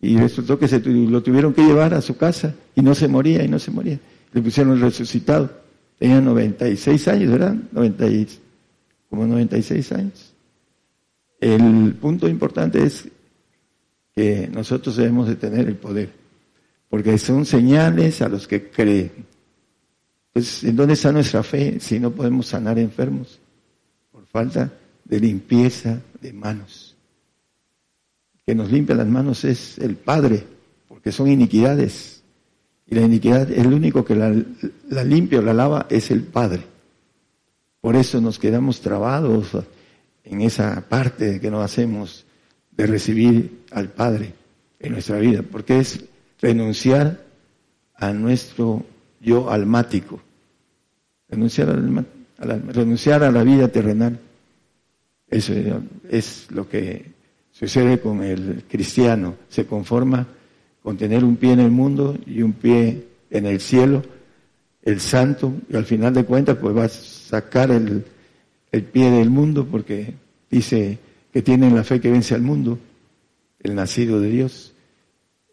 Y 0.00 0.16
resultó 0.16 0.58
que 0.58 0.66
se 0.66 0.80
lo 0.80 1.22
tuvieron 1.22 1.54
que 1.54 1.62
llevar 1.62 1.94
a 1.94 2.00
su 2.00 2.16
casa 2.16 2.54
y 2.74 2.82
no 2.82 2.94
se 2.94 3.06
moría 3.06 3.44
y 3.44 3.48
no 3.48 3.58
se 3.58 3.70
moría. 3.70 4.00
Le 4.32 4.42
pusieron 4.42 4.72
el 4.72 4.80
resucitado. 4.80 5.50
Tenía 5.98 6.20
96 6.20 7.06
años, 7.06 7.30
¿verdad? 7.30 7.54
90 7.70 8.06
como 9.08 9.26
96 9.26 9.92
años. 9.92 10.32
El 11.38 11.94
punto 12.00 12.28
importante 12.28 12.82
es 12.82 13.08
que 14.14 14.48
nosotros 14.52 14.96
debemos 14.96 15.28
de 15.28 15.36
tener 15.36 15.66
el 15.68 15.76
poder, 15.76 16.10
porque 16.88 17.16
son 17.18 17.46
señales 17.46 18.22
a 18.22 18.28
los 18.28 18.46
que 18.46 18.70
creen. 18.70 19.26
Pues, 20.32 20.64
¿en 20.64 20.76
dónde 20.76 20.94
está 20.94 21.12
nuestra 21.12 21.42
fe 21.42 21.78
si 21.80 21.98
no 21.98 22.10
podemos 22.10 22.46
sanar 22.46 22.78
enfermos? 22.78 23.38
Por 24.10 24.26
falta 24.26 24.72
de 25.04 25.20
limpieza 25.20 26.00
de 26.20 26.32
manos 26.32 26.92
que 28.46 28.54
nos 28.54 28.70
limpia 28.70 28.94
las 28.94 29.06
manos 29.06 29.44
es 29.44 29.78
el 29.78 29.96
Padre, 29.96 30.44
porque 30.88 31.12
son 31.12 31.28
iniquidades. 31.28 32.22
Y 32.86 32.94
la 32.94 33.02
iniquidad, 33.02 33.50
el 33.50 33.72
único 33.72 34.04
que 34.04 34.14
la 34.14 35.04
limpia 35.04 35.38
o 35.38 35.42
la 35.42 35.54
lava 35.54 35.86
es 35.88 36.10
el 36.10 36.22
Padre. 36.24 36.62
Por 37.80 37.96
eso 37.96 38.20
nos 38.20 38.38
quedamos 38.38 38.80
trabados 38.80 39.50
en 40.24 40.40
esa 40.42 40.84
parte 40.88 41.40
que 41.40 41.50
no 41.50 41.62
hacemos 41.62 42.26
de 42.76 42.86
recibir 42.86 43.62
al 43.70 43.88
Padre 43.88 44.32
en 44.80 44.92
nuestra 44.92 45.18
vida, 45.18 45.42
porque 45.42 45.78
es 45.78 46.04
renunciar 46.40 47.24
a 47.94 48.12
nuestro 48.12 48.84
yo 49.20 49.50
almático, 49.50 50.20
renunciar, 51.28 51.70
a 51.70 52.44
la, 52.44 52.56
renunciar 52.56 53.22
a 53.22 53.30
la 53.30 53.44
vida 53.44 53.68
terrenal. 53.68 54.18
Eso 55.28 55.54
es 56.10 56.46
lo 56.50 56.68
que 56.68 57.12
sucede 57.52 58.00
con 58.00 58.22
el 58.22 58.64
cristiano, 58.68 59.36
se 59.48 59.66
conforma 59.66 60.26
con 60.82 60.96
tener 60.96 61.24
un 61.24 61.36
pie 61.36 61.52
en 61.52 61.60
el 61.60 61.70
mundo 61.70 62.18
y 62.26 62.42
un 62.42 62.54
pie 62.54 63.06
en 63.30 63.46
el 63.46 63.60
cielo, 63.60 64.02
el 64.82 65.00
santo, 65.00 65.54
y 65.70 65.76
al 65.76 65.84
final 65.84 66.12
de 66.12 66.24
cuentas 66.24 66.56
pues 66.56 66.76
va 66.76 66.84
a 66.84 66.88
sacar 66.88 67.70
el, 67.70 68.04
el 68.72 68.82
pie 68.82 69.10
del 69.10 69.30
mundo 69.30 69.64
porque 69.64 70.12
dice 70.50 70.98
que 71.32 71.42
tienen 71.42 71.74
la 71.74 71.84
fe 71.84 72.00
que 72.00 72.10
vence 72.10 72.34
al 72.34 72.42
mundo, 72.42 72.78
el 73.60 73.74
nacido 73.74 74.20
de 74.20 74.28
Dios, 74.28 74.74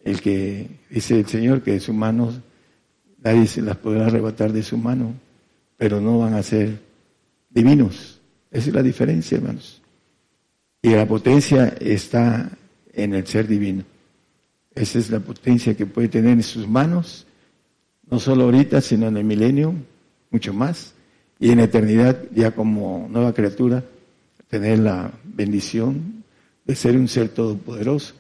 el 0.04 0.22
que 0.22 0.70
dice 0.90 1.20
el 1.20 1.28
Señor 1.28 1.62
que 1.62 1.80
su 1.80 1.94
mano 1.94 2.34
nadie 3.24 3.48
se 3.48 3.62
las 3.62 3.78
podrá 3.78 4.08
arrebatar 4.08 4.52
de 4.52 4.64
su 4.64 4.78
mano, 4.78 5.14
pero 5.78 6.02
no 6.02 6.20
van 6.20 6.34
a 6.34 6.44
ser 6.44 6.80
divinos. 7.50 8.20
Esa 8.52 8.70
es 8.70 8.76
la 8.76 8.84
diferencia, 8.84 9.38
hermanos. 9.38 9.82
Y 10.82 10.90
la 10.90 11.06
potencia 11.06 11.76
está 11.80 12.50
en 12.94 13.14
el 13.14 13.28
ser 13.28 13.48
divino. 13.48 13.84
Esa 14.74 15.00
es 15.00 15.10
la 15.10 15.20
potencia 15.20 15.76
que 15.76 15.86
puede 15.86 16.08
tener 16.08 16.32
en 16.32 16.44
sus 16.44 16.68
manos, 16.68 17.26
no 18.10 18.20
solo 18.20 18.46
ahorita, 18.46 18.82
sino 18.82 19.08
en 19.08 19.18
el 19.18 19.24
milenio, 19.24 19.74
mucho 20.32 20.54
más. 20.54 20.94
Y 21.40 21.52
en 21.52 21.60
eternidad, 21.60 22.24
ya 22.34 22.52
como 22.52 23.08
nueva 23.10 23.34
criatura, 23.34 23.84
tener 24.50 24.80
la 24.80 25.12
bendición 25.24 26.24
de 26.66 26.76
ser 26.76 26.98
un 26.98 27.08
ser 27.08 27.30
todopoderoso. 27.30 28.16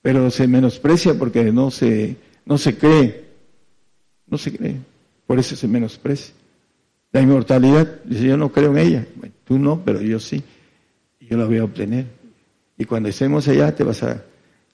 Pero 0.00 0.30
se 0.30 0.46
menosprecia 0.46 1.14
porque 1.14 1.50
no 1.52 1.70
se, 1.70 2.16
no 2.46 2.56
se 2.56 2.78
cree. 2.78 3.24
No 4.28 4.38
se 4.38 4.56
cree. 4.56 4.76
Por 5.26 5.40
eso 5.40 5.56
se 5.56 5.66
menosprecia. 5.66 6.34
La 7.10 7.20
inmortalidad, 7.20 8.04
dice, 8.04 8.26
yo 8.28 8.36
no 8.36 8.52
creo 8.52 8.76
en 8.76 8.78
ella. 8.78 9.06
tú 9.44 9.58
no, 9.58 9.82
pero 9.84 10.00
yo 10.00 10.20
sí 10.20 10.44
yo 11.28 11.36
la 11.36 11.44
voy 11.44 11.58
a 11.58 11.64
obtener. 11.64 12.06
Y 12.76 12.84
cuando 12.84 13.08
estemos 13.08 13.46
allá 13.48 13.74
te 13.74 13.84
vas 13.84 14.02
a, 14.02 14.24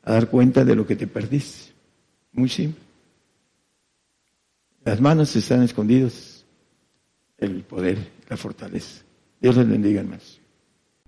dar 0.04 0.28
cuenta 0.28 0.64
de 0.64 0.74
lo 0.74 0.86
que 0.86 0.96
te 0.96 1.06
perdiste. 1.06 1.72
Muy 2.32 2.48
simple. 2.48 2.82
Las 4.84 5.00
manos 5.00 5.34
están 5.34 5.62
escondidas, 5.62 6.44
el 7.38 7.62
poder, 7.62 7.98
la 8.28 8.36
fortaleza. 8.36 9.02
Dios 9.40 9.56
les 9.56 9.68
bendiga, 9.68 10.00
hermanos. 10.00 10.40